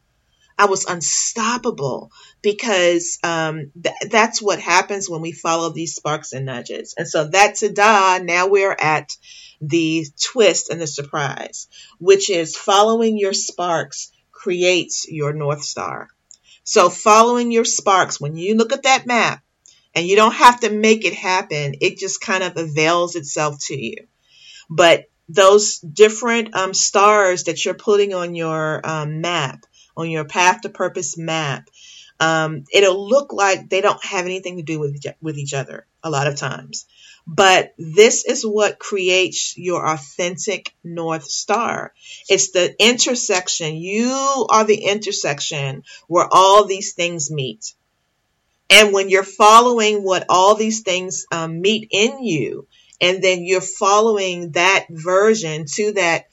I 0.63 0.67
was 0.67 0.85
unstoppable 0.85 2.13
because 2.41 3.19
um, 3.25 3.73
th- 3.83 4.13
that's 4.13 4.41
what 4.41 4.61
happens 4.61 5.11
when 5.11 5.21
we 5.21 5.33
follow 5.33 5.71
these 5.71 5.97
sparks 5.97 6.33
and 6.33 6.47
nudges. 6.47 6.95
And 6.97 7.09
so 7.09 7.27
that's 7.27 7.65
a 7.65 7.73
da. 7.73 8.21
Now 8.23 8.47
we're 8.47 8.77
at 8.79 9.11
the 9.61 10.07
twist 10.21 10.71
and 10.71 10.81
the 10.81 10.87
surprise, 10.87 11.67
which 11.99 12.31
is 12.31 12.57
following 12.57 13.19
your 13.19 13.33
sparks 13.33 14.13
creates 14.31 15.05
your 15.09 15.33
North 15.33 15.65
Star. 15.65 16.07
So 16.63 16.89
following 16.91 17.51
your 17.51 17.65
sparks, 17.65 18.21
when 18.21 18.37
you 18.37 18.55
look 18.55 18.73
at 18.73 18.85
that 18.85 19.05
map 19.05 19.43
and 19.97 20.07
you 20.07 20.15
don't 20.15 20.35
have 20.35 20.61
to 20.61 20.71
make 20.71 21.05
it 21.05 21.15
happen, 21.15 21.75
it 21.81 21.99
just 21.99 22.21
kind 22.21 22.45
of 22.45 22.57
avails 22.57 23.17
itself 23.17 23.57
to 23.67 23.75
you. 23.77 23.97
But 24.71 25.07
those 25.29 25.81
different 25.81 26.55
um, 26.55 26.73
stars 26.73 27.45
that 27.45 27.65
you're 27.65 27.75
putting 27.75 28.15
on 28.15 28.37
your 28.37 28.81
um, 28.87 29.21
map, 29.21 29.65
on 29.97 30.11
your 30.11 30.25
path 30.25 30.63
to 30.63 30.69
purpose 30.69 31.17
map, 31.17 31.69
um, 32.21 32.65
it'll 32.73 33.09
look 33.09 33.33
like 33.33 33.69
they 33.69 33.81
don't 33.81 34.05
have 34.05 34.27
anything 34.27 34.57
to 34.57 34.63
do 34.63 34.79
with 34.79 35.03
with 35.21 35.39
each 35.39 35.55
other 35.55 35.87
a 36.03 36.11
lot 36.11 36.27
of 36.27 36.37
times. 36.37 36.87
But 37.27 37.75
this 37.79 38.25
is 38.25 38.45
what 38.45 38.79
creates 38.79 39.57
your 39.57 39.87
authentic 39.87 40.75
North 40.83 41.25
Star. 41.25 41.93
It's 42.29 42.51
the 42.51 42.75
intersection. 42.79 43.77
You 43.77 44.47
are 44.51 44.65
the 44.65 44.85
intersection 44.85 45.85
where 46.09 46.29
all 46.31 46.65
these 46.65 46.95
things 46.95 47.31
meet. 47.31 47.75
And 48.71 48.93
when 48.93 49.09
you're 49.09 49.23
following 49.23 50.03
what 50.03 50.25
all 50.29 50.55
these 50.55 50.81
things 50.81 51.27
um, 51.31 51.61
meet 51.61 51.89
in 51.91 52.25
you, 52.25 52.67
and 53.01 53.23
then 53.23 53.45
you're 53.45 53.61
following 53.61 54.53
that 54.53 54.87
version 54.89 55.67
to 55.75 55.93
that 55.93 56.27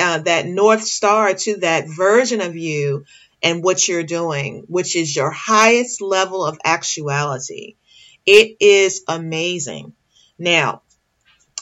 uh, 0.00 0.18
that 0.18 0.46
north 0.46 0.82
star 0.82 1.34
to 1.34 1.56
that 1.58 1.86
version 1.88 2.40
of 2.40 2.56
you 2.56 3.04
and 3.42 3.62
what 3.62 3.86
you're 3.86 4.02
doing, 4.02 4.64
which 4.68 4.96
is 4.96 5.14
your 5.14 5.30
highest 5.30 6.00
level 6.00 6.44
of 6.44 6.58
actuality. 6.64 7.76
It 8.24 8.56
is 8.60 9.02
amazing. 9.06 9.92
Now, 10.38 10.82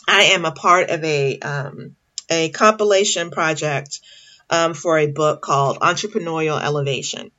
I 0.06 0.24
am 0.34 0.44
a 0.44 0.52
part 0.52 0.90
of 0.90 1.02
a 1.04 1.38
um, 1.40 1.96
a 2.30 2.50
compilation 2.50 3.30
project 3.30 4.00
um, 4.48 4.74
for 4.74 4.98
a 4.98 5.08
book 5.08 5.42
called 5.42 5.80
Entrepreneurial 5.80 6.62
Elevation, 6.62 7.30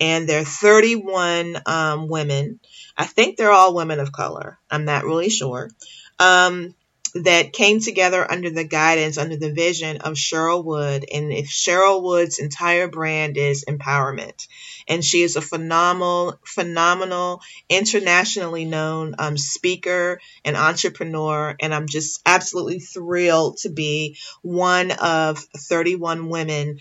and 0.00 0.28
there 0.28 0.40
are 0.40 0.44
31 0.44 1.58
um, 1.66 2.08
women. 2.08 2.60
I 2.96 3.04
think 3.04 3.36
they're 3.36 3.52
all 3.52 3.74
women 3.74 4.00
of 4.00 4.12
color. 4.12 4.58
I'm 4.70 4.84
not 4.84 5.04
really 5.04 5.30
sure. 5.30 5.70
Um, 6.18 6.74
that 7.14 7.52
came 7.52 7.80
together 7.80 8.28
under 8.30 8.50
the 8.50 8.64
guidance, 8.64 9.18
under 9.18 9.36
the 9.36 9.52
vision 9.52 9.98
of 9.98 10.14
Cheryl 10.14 10.64
Wood. 10.64 11.04
And 11.12 11.32
if 11.32 11.46
Cheryl 11.46 12.02
Wood's 12.02 12.38
entire 12.38 12.88
brand 12.88 13.36
is 13.36 13.64
empowerment, 13.68 14.46
and 14.88 15.04
she 15.04 15.22
is 15.22 15.36
a 15.36 15.40
phenomenal, 15.40 16.38
phenomenal, 16.44 17.40
internationally 17.68 18.64
known 18.64 19.14
um, 19.18 19.36
speaker 19.36 20.20
and 20.44 20.56
entrepreneur. 20.56 21.54
And 21.60 21.74
I'm 21.74 21.86
just 21.86 22.20
absolutely 22.26 22.80
thrilled 22.80 23.58
to 23.58 23.70
be 23.70 24.16
one 24.42 24.90
of 24.90 25.38
31 25.38 26.28
women 26.28 26.78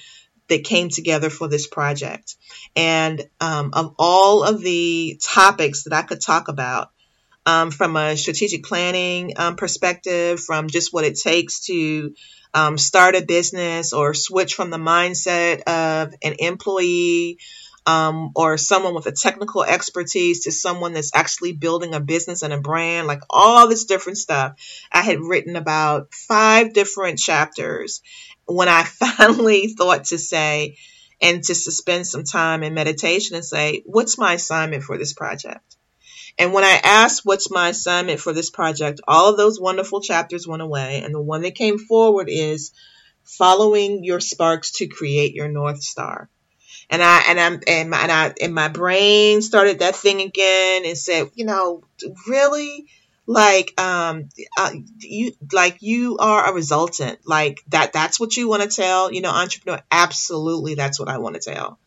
that 0.48 0.64
came 0.64 0.90
together 0.90 1.30
for 1.30 1.48
this 1.48 1.68
project. 1.68 2.36
And 2.76 3.22
um, 3.40 3.72
of 3.74 3.96
all 3.98 4.44
of 4.44 4.62
the 4.62 5.20
topics 5.22 5.84
that 5.84 5.94
I 5.94 6.02
could 6.02 6.22
talk 6.22 6.48
about, 6.48 6.92
um, 7.46 7.72
from 7.72 7.96
a 7.96 8.16
strategic 8.18 8.64
planning 8.64 9.34
um, 9.38 9.56
perspective, 9.56 10.40
from 10.40 10.68
just 10.68 10.94
what 10.94 11.06
it 11.06 11.20
takes 11.20 11.66
to 11.66 12.14
um, 12.54 12.78
start 12.78 13.16
a 13.16 13.26
business 13.26 13.94
or 13.94 14.14
switch 14.14 14.54
from 14.54 14.70
the 14.70 14.78
mindset 14.78 15.62
of 15.64 16.14
an 16.24 16.36
employee 16.40 17.38
um, 17.86 18.32
or 18.36 18.58
someone 18.58 18.94
with 18.94 19.08
a 19.08 19.12
technical 19.12 19.64
expertise 19.64 20.44
to 20.44 20.52
someone 20.52 20.94
that's 20.94 21.16
actually 21.16 21.54
building 21.54 21.96
a 21.96 22.00
business 22.00 22.44
and 22.44 22.54
a 22.54 22.60
brand, 22.60 23.08
like 23.08 23.22
all 23.30 23.68
this 23.68 23.86
different 23.86 24.18
stuff. 24.18 24.54
I 24.92 25.02
had 25.02 25.20
written 25.20 25.56
about 25.56 26.14
five 26.14 26.74
different 26.74 27.18
chapters 27.18 28.02
when 28.46 28.68
I 28.68 28.84
finally 28.86 29.68
thought 29.70 30.06
to 30.06 30.18
say, 30.18 30.78
and 31.22 31.44
to 31.44 31.54
suspend 31.54 32.08
some 32.08 32.24
time 32.24 32.64
in 32.64 32.74
meditation 32.74 33.36
and 33.36 33.46
say, 33.46 33.84
what's 33.86 34.18
my 34.18 34.34
assignment 34.34 34.84
for 34.84 34.98
this 34.98 35.14
project? 35.14 35.78
And 36.38 36.54
when 36.54 36.64
I 36.64 36.80
asked 36.84 37.22
what's 37.24 37.52
my 37.52 37.70
assignment 37.70 38.20
for 38.20 38.34
this 38.34 38.50
project, 38.50 39.02
all 39.08 39.30
of 39.30 39.38
those 39.38 39.60
wonderful 39.60 40.02
chapters 40.02 40.48
went 40.48 40.62
away. 40.62 41.02
And 41.04 41.14
the 41.14 41.22
one 41.22 41.42
that 41.42 41.56
came 41.56 41.78
forward 41.78 42.28
is 42.30 42.72
following 43.24 44.04
your 44.04 44.20
sparks 44.20 44.72
to 44.74 44.88
create 44.88 45.34
your 45.34 45.48
North 45.48 45.82
Star. 45.82 46.30
And 46.90 47.02
I 47.02 47.24
and 47.30 47.40
I'm 47.40 47.62
and 47.68 47.90
my 47.90 48.02
and 48.02 48.12
I 48.12 48.34
and 48.42 48.54
my 48.54 48.68
brain 48.68 49.42
started 49.42 49.80
that 49.80 49.96
thing 49.96 50.22
again 50.22 50.84
and 50.86 50.98
said, 50.98 51.30
you 51.36 51.46
know, 51.46 51.84
really, 52.28 52.86
like 53.28 53.80
um 53.80 54.30
uh, 54.58 54.72
you 55.00 55.32
like 55.54 55.78
you 55.82 56.18
are 56.18 56.50
a 56.50 56.54
resultant 56.54 57.20
like 57.26 57.62
that 57.70 57.94
that's 57.94 58.20
what 58.20 58.36
you 58.36 58.50
want 58.50 58.64
to 58.64 58.68
tell 58.68 59.12
you 59.12 59.22
know 59.22 59.30
entrepreneur 59.30 59.82
absolutely 59.92 60.76
that's 60.76 61.00
what 61.00 61.08
i 61.08 61.18
want 61.18 61.36
to 61.36 61.54
tell 61.54 61.80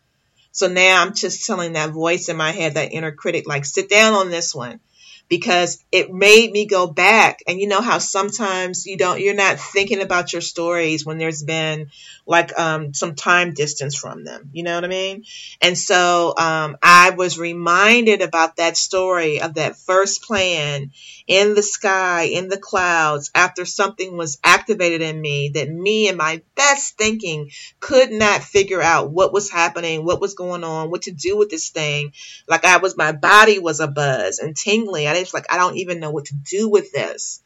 so 0.54 0.68
now 0.68 1.02
i'm 1.02 1.12
just 1.12 1.44
telling 1.46 1.74
that 1.74 1.90
voice 1.90 2.30
in 2.30 2.36
my 2.38 2.52
head 2.52 2.74
that 2.74 2.92
inner 2.92 3.12
critic 3.12 3.46
like 3.46 3.66
sit 3.66 3.90
down 3.90 4.14
on 4.14 4.30
this 4.30 4.54
one 4.54 4.80
because 5.28 5.82
it 5.90 6.12
made 6.12 6.52
me 6.52 6.66
go 6.66 6.86
back. 6.86 7.40
And 7.46 7.58
you 7.58 7.66
know 7.66 7.80
how 7.80 7.98
sometimes 7.98 8.86
you 8.86 8.96
don't, 8.96 9.20
you're 9.20 9.34
not 9.34 9.58
thinking 9.58 10.02
about 10.02 10.32
your 10.32 10.42
stories 10.42 11.04
when 11.04 11.18
there's 11.18 11.42
been 11.42 11.90
like 12.26 12.58
um, 12.58 12.94
some 12.94 13.14
time 13.14 13.52
distance 13.52 13.94
from 13.94 14.24
them. 14.24 14.50
You 14.52 14.62
know 14.62 14.74
what 14.74 14.84
I 14.84 14.88
mean? 14.88 15.24
And 15.60 15.76
so 15.76 16.34
um, 16.36 16.76
I 16.82 17.10
was 17.10 17.38
reminded 17.38 18.22
about 18.22 18.56
that 18.56 18.76
story 18.76 19.40
of 19.40 19.54
that 19.54 19.76
first 19.76 20.22
plan 20.22 20.92
in 21.26 21.54
the 21.54 21.62
sky, 21.62 22.22
in 22.24 22.48
the 22.48 22.58
clouds, 22.58 23.30
after 23.34 23.64
something 23.64 24.16
was 24.16 24.38
activated 24.42 25.02
in 25.02 25.20
me 25.20 25.50
that 25.54 25.70
me 25.70 26.08
and 26.08 26.16
my 26.16 26.42
best 26.54 26.96
thinking 26.96 27.50
could 27.80 28.10
not 28.10 28.42
figure 28.42 28.82
out 28.82 29.10
what 29.10 29.32
was 29.32 29.50
happening, 29.50 30.04
what 30.04 30.20
was 30.20 30.34
going 30.34 30.64
on, 30.64 30.90
what 30.90 31.02
to 31.02 31.12
do 31.12 31.36
with 31.36 31.50
this 31.50 31.70
thing. 31.70 32.12
Like 32.48 32.64
I 32.64 32.78
was, 32.78 32.96
my 32.96 33.12
body 33.12 33.58
was 33.58 33.80
a 33.80 33.88
buzz 33.88 34.38
and 34.38 34.56
tingling. 34.56 35.06
I 35.06 35.18
was 35.18 35.34
like, 35.34 35.52
I 35.52 35.56
don't 35.56 35.76
even 35.76 36.00
know 36.00 36.10
what 36.10 36.26
to 36.26 36.34
do 36.34 36.68
with 36.68 36.92
this. 36.92 37.42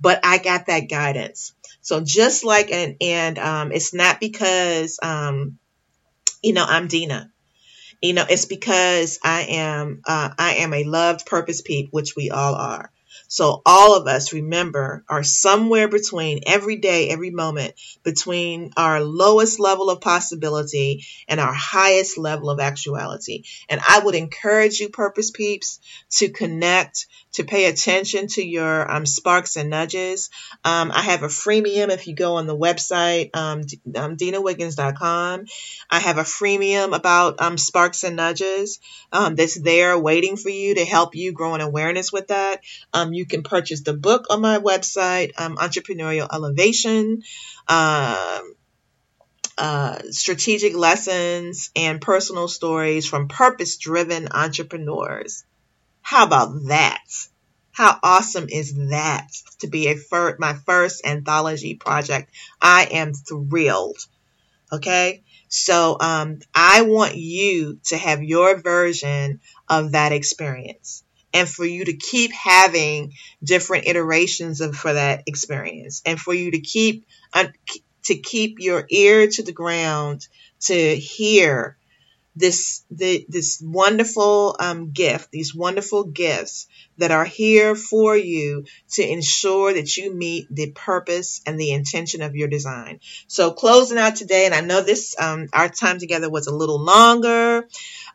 But 0.00 0.20
I 0.24 0.38
got 0.38 0.66
that 0.66 0.88
guidance. 0.88 1.54
So 1.80 2.00
just 2.00 2.44
like, 2.44 2.70
and, 2.70 2.96
and 3.00 3.38
um, 3.38 3.72
it's 3.72 3.94
not 3.94 4.20
because, 4.20 4.98
um, 5.02 5.58
you 6.42 6.52
know, 6.52 6.64
I'm 6.66 6.88
Dena. 6.88 7.30
You 8.02 8.12
know, 8.12 8.26
it's 8.28 8.44
because 8.44 9.18
I 9.24 9.42
am, 9.50 10.02
uh, 10.06 10.30
I 10.38 10.56
am 10.56 10.74
a 10.74 10.84
loved 10.84 11.26
purpose 11.26 11.62
peep, 11.62 11.88
which 11.92 12.14
we 12.16 12.30
all 12.30 12.54
are. 12.54 12.90
So 13.28 13.62
all 13.66 13.96
of 13.96 14.06
us, 14.06 14.32
remember, 14.32 15.04
are 15.08 15.22
somewhere 15.22 15.88
between 15.88 16.40
every 16.46 16.76
day, 16.76 17.08
every 17.08 17.30
moment, 17.30 17.74
between 18.02 18.72
our 18.76 19.00
lowest 19.02 19.58
level 19.58 19.90
of 19.90 20.00
possibility 20.00 21.04
and 21.28 21.40
our 21.40 21.52
highest 21.52 22.18
level 22.18 22.50
of 22.50 22.60
actuality. 22.60 23.44
And 23.68 23.80
I 23.86 24.00
would 24.00 24.14
encourage 24.14 24.80
you, 24.80 24.88
Purpose 24.88 25.30
Peeps, 25.30 25.80
to 26.18 26.28
connect, 26.28 27.06
to 27.32 27.44
pay 27.44 27.66
attention 27.66 28.28
to 28.28 28.46
your 28.46 28.90
um, 28.90 29.06
sparks 29.06 29.56
and 29.56 29.70
nudges. 29.70 30.30
Um, 30.64 30.92
I 30.92 31.02
have 31.02 31.22
a 31.22 31.28
freemium 31.28 31.90
if 31.90 32.06
you 32.06 32.14
go 32.14 32.36
on 32.36 32.46
the 32.46 32.56
website, 32.56 33.34
um, 33.34 33.62
um, 33.94 34.16
DenaWiggins.com. 34.16 35.46
I 35.90 35.98
have 35.98 36.18
a 36.18 36.22
freemium 36.22 36.94
about 36.94 37.40
um, 37.40 37.58
sparks 37.58 38.04
and 38.04 38.16
nudges 38.16 38.80
um, 39.12 39.34
that's 39.36 39.60
there 39.60 39.98
waiting 39.98 40.36
for 40.36 40.48
you 40.48 40.76
to 40.76 40.84
help 40.84 41.14
you 41.14 41.32
grow 41.32 41.54
an 41.54 41.60
awareness 41.60 42.12
with 42.12 42.28
that. 42.28 42.62
Um, 42.96 43.12
you 43.12 43.26
can 43.26 43.42
purchase 43.42 43.82
the 43.82 43.92
book 43.92 44.24
on 44.30 44.40
my 44.40 44.58
website, 44.58 45.38
um, 45.38 45.58
Entrepreneurial 45.58 46.28
Elevation. 46.32 47.22
Um, 47.68 48.54
uh, 49.58 49.98
strategic 50.10 50.74
lessons 50.74 51.70
and 51.76 52.00
personal 52.00 52.48
stories 52.48 53.06
from 53.06 53.28
purpose 53.28 53.76
driven 53.76 54.28
entrepreneurs. 54.30 55.44
How 56.00 56.24
about 56.24 56.68
that? 56.68 57.04
How 57.72 57.98
awesome 58.02 58.48
is 58.48 58.74
that 58.88 59.28
to 59.60 59.66
be 59.66 59.88
a 59.88 59.96
fir- 59.96 60.36
my 60.38 60.54
first 60.54 61.04
anthology 61.04 61.74
project? 61.74 62.30
I 62.62 62.88
am 62.92 63.12
thrilled. 63.12 63.98
Okay. 64.72 65.22
So, 65.48 65.98
um, 66.00 66.38
I 66.54 66.82
want 66.82 67.16
you 67.16 67.78
to 67.88 67.98
have 67.98 68.22
your 68.22 68.58
version 68.60 69.40
of 69.68 69.92
that 69.92 70.12
experience 70.12 71.04
and 71.36 71.48
for 71.48 71.66
you 71.66 71.84
to 71.84 71.96
keep 71.96 72.32
having 72.32 73.12
different 73.44 73.86
iterations 73.86 74.62
of 74.62 74.74
for 74.74 74.94
that 74.94 75.22
experience. 75.26 76.00
And 76.06 76.18
for 76.18 76.32
you 76.32 76.50
to 76.52 76.60
keep 76.60 77.06
to 78.04 78.14
keep 78.16 78.58
your 78.58 78.86
ear 78.88 79.28
to 79.28 79.42
the 79.42 79.52
ground 79.52 80.26
to 80.60 80.96
hear 80.96 81.75
this 82.36 82.84
the, 82.90 83.24
this 83.28 83.62
wonderful 83.64 84.56
um, 84.60 84.90
gift 84.92 85.30
these 85.30 85.54
wonderful 85.54 86.04
gifts 86.04 86.68
that 86.98 87.10
are 87.10 87.24
here 87.24 87.74
for 87.74 88.16
you 88.16 88.64
to 88.90 89.02
ensure 89.02 89.72
that 89.74 89.96
you 89.96 90.14
meet 90.14 90.46
the 90.50 90.70
purpose 90.70 91.40
and 91.46 91.58
the 91.58 91.72
intention 91.72 92.22
of 92.22 92.36
your 92.36 92.48
design 92.48 93.00
so 93.26 93.50
closing 93.50 93.98
out 93.98 94.16
today 94.16 94.46
and 94.46 94.54
i 94.54 94.60
know 94.60 94.82
this 94.82 95.16
um, 95.18 95.48
our 95.52 95.68
time 95.68 95.98
together 95.98 96.30
was 96.30 96.46
a 96.46 96.54
little 96.54 96.80
longer 96.80 97.66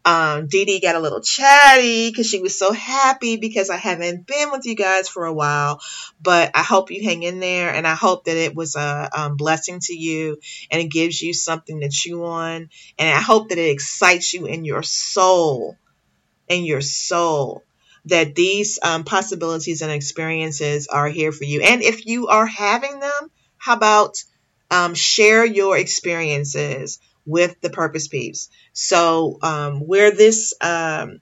um, 0.03 0.47
Dee 0.47 0.65
Dee 0.65 0.79
got 0.79 0.95
a 0.95 0.99
little 0.99 1.21
chatty 1.21 2.09
because 2.09 2.27
she 2.27 2.39
was 2.39 2.57
so 2.57 2.71
happy 2.71 3.37
because 3.37 3.69
I 3.69 3.77
haven't 3.77 4.25
been 4.25 4.51
with 4.51 4.65
you 4.65 4.75
guys 4.75 5.07
for 5.07 5.25
a 5.25 5.33
while. 5.33 5.79
But 6.21 6.51
I 6.55 6.63
hope 6.63 6.91
you 6.91 7.03
hang 7.03 7.23
in 7.23 7.39
there 7.39 7.73
and 7.73 7.87
I 7.87 7.95
hope 7.95 8.25
that 8.25 8.37
it 8.37 8.55
was 8.55 8.75
a 8.75 9.09
um, 9.15 9.37
blessing 9.37 9.79
to 9.79 9.93
you 9.93 10.37
and 10.71 10.81
it 10.81 10.87
gives 10.87 11.21
you 11.21 11.33
something 11.33 11.81
to 11.81 11.89
chew 11.89 12.23
on. 12.25 12.69
And 12.97 13.09
I 13.09 13.21
hope 13.21 13.49
that 13.49 13.57
it 13.57 13.69
excites 13.69 14.10
you 14.33 14.45
in 14.45 14.65
your 14.65 14.83
soul, 14.83 15.77
in 16.47 16.65
your 16.65 16.81
soul 16.81 17.63
that 18.05 18.35
these 18.35 18.79
um, 18.81 19.03
possibilities 19.03 19.81
and 19.81 19.91
experiences 19.91 20.87
are 20.87 21.07
here 21.07 21.31
for 21.31 21.43
you. 21.43 21.61
And 21.61 21.81
if 21.83 22.05
you 22.05 22.27
are 22.27 22.45
having 22.47 22.99
them, 22.99 23.31
how 23.57 23.75
about 23.75 24.17
um, 24.71 24.95
share 24.95 25.45
your 25.45 25.77
experiences 25.77 26.99
with 27.25 27.59
the 27.61 27.69
Purpose 27.69 28.07
Peeps. 28.07 28.49
So, 28.73 29.37
um, 29.43 29.81
where 29.81 30.11
this 30.11 30.53
um, 30.61 31.21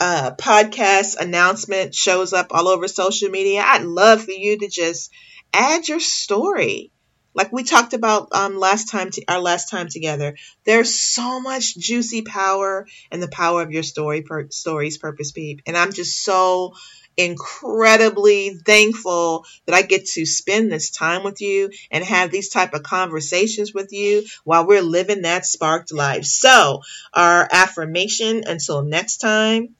uh, 0.00 0.32
podcast 0.36 1.16
announcement 1.18 1.94
shows 1.94 2.32
up 2.32 2.48
all 2.50 2.68
over 2.68 2.88
social 2.88 3.28
media, 3.28 3.62
I'd 3.64 3.84
love 3.84 4.24
for 4.24 4.32
you 4.32 4.58
to 4.58 4.68
just 4.68 5.10
add 5.52 5.86
your 5.86 6.00
story. 6.00 6.90
Like 7.34 7.52
we 7.52 7.62
talked 7.62 7.92
about 7.94 8.28
um, 8.32 8.58
last 8.58 8.90
time, 8.90 9.10
to, 9.10 9.24
our 9.28 9.40
last 9.40 9.70
time 9.70 9.88
together, 9.88 10.36
there's 10.64 10.98
so 10.98 11.40
much 11.40 11.76
juicy 11.76 12.22
power 12.22 12.86
and 13.10 13.22
the 13.22 13.28
power 13.28 13.62
of 13.62 13.70
your 13.70 13.82
story, 13.82 14.22
per, 14.22 14.48
stories, 14.50 14.98
purpose, 14.98 15.32
peep, 15.32 15.62
and 15.66 15.76
I'm 15.76 15.92
just 15.92 16.22
so 16.22 16.74
incredibly 17.16 18.56
thankful 18.64 19.44
that 19.66 19.74
I 19.74 19.82
get 19.82 20.06
to 20.06 20.24
spend 20.24 20.72
this 20.72 20.90
time 20.90 21.22
with 21.22 21.40
you 21.40 21.70
and 21.90 22.04
have 22.04 22.30
these 22.30 22.48
type 22.48 22.72
of 22.72 22.82
conversations 22.82 23.74
with 23.74 23.92
you 23.92 24.24
while 24.44 24.66
we're 24.66 24.82
living 24.82 25.22
that 25.22 25.44
sparked 25.44 25.92
life. 25.92 26.24
So, 26.24 26.80
our 27.12 27.48
affirmation 27.50 28.44
until 28.46 28.82
next 28.82 29.18
time 29.18 29.74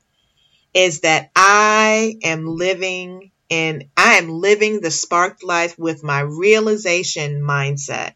is 0.75 1.01
that 1.01 1.31
I 1.35 2.17
am 2.23 2.47
living 2.47 3.31
and 3.51 3.85
I 3.97 4.15
am 4.15 4.29
living 4.29 4.81
the 4.81 4.91
sparked 4.91 5.43
life 5.43 5.79
with 5.79 6.05
my 6.05 6.21
realization 6.21 7.43
mindset. 7.43 8.15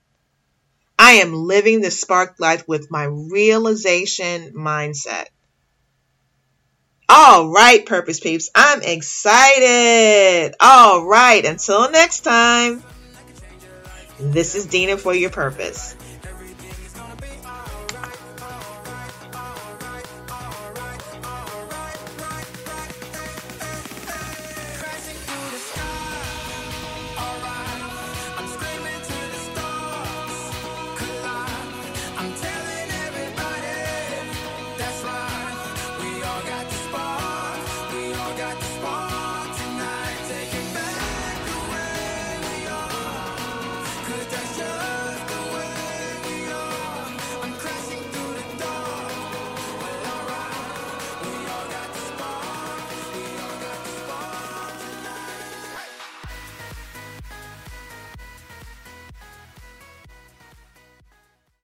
I 0.99 1.15
am 1.15 1.35
living 1.35 1.81
the 1.81 1.91
sparked 1.91 2.41
life 2.41 2.67
with 2.69 2.91
my 2.91 3.05
realization 3.05 4.53
mindset. 4.55 5.27
All 7.09 7.51
right, 7.51 7.85
Purpose 7.85 8.21
Peeps, 8.21 8.51
I'm 8.55 8.83
excited. 8.83 10.55
All 10.61 11.05
right, 11.05 11.45
until 11.45 11.91
next 11.91 12.21
time, 12.21 12.83
this 14.19 14.55
is 14.55 14.67
Dena 14.67 14.97
for 14.97 15.15
your 15.15 15.31
purpose. 15.31 15.97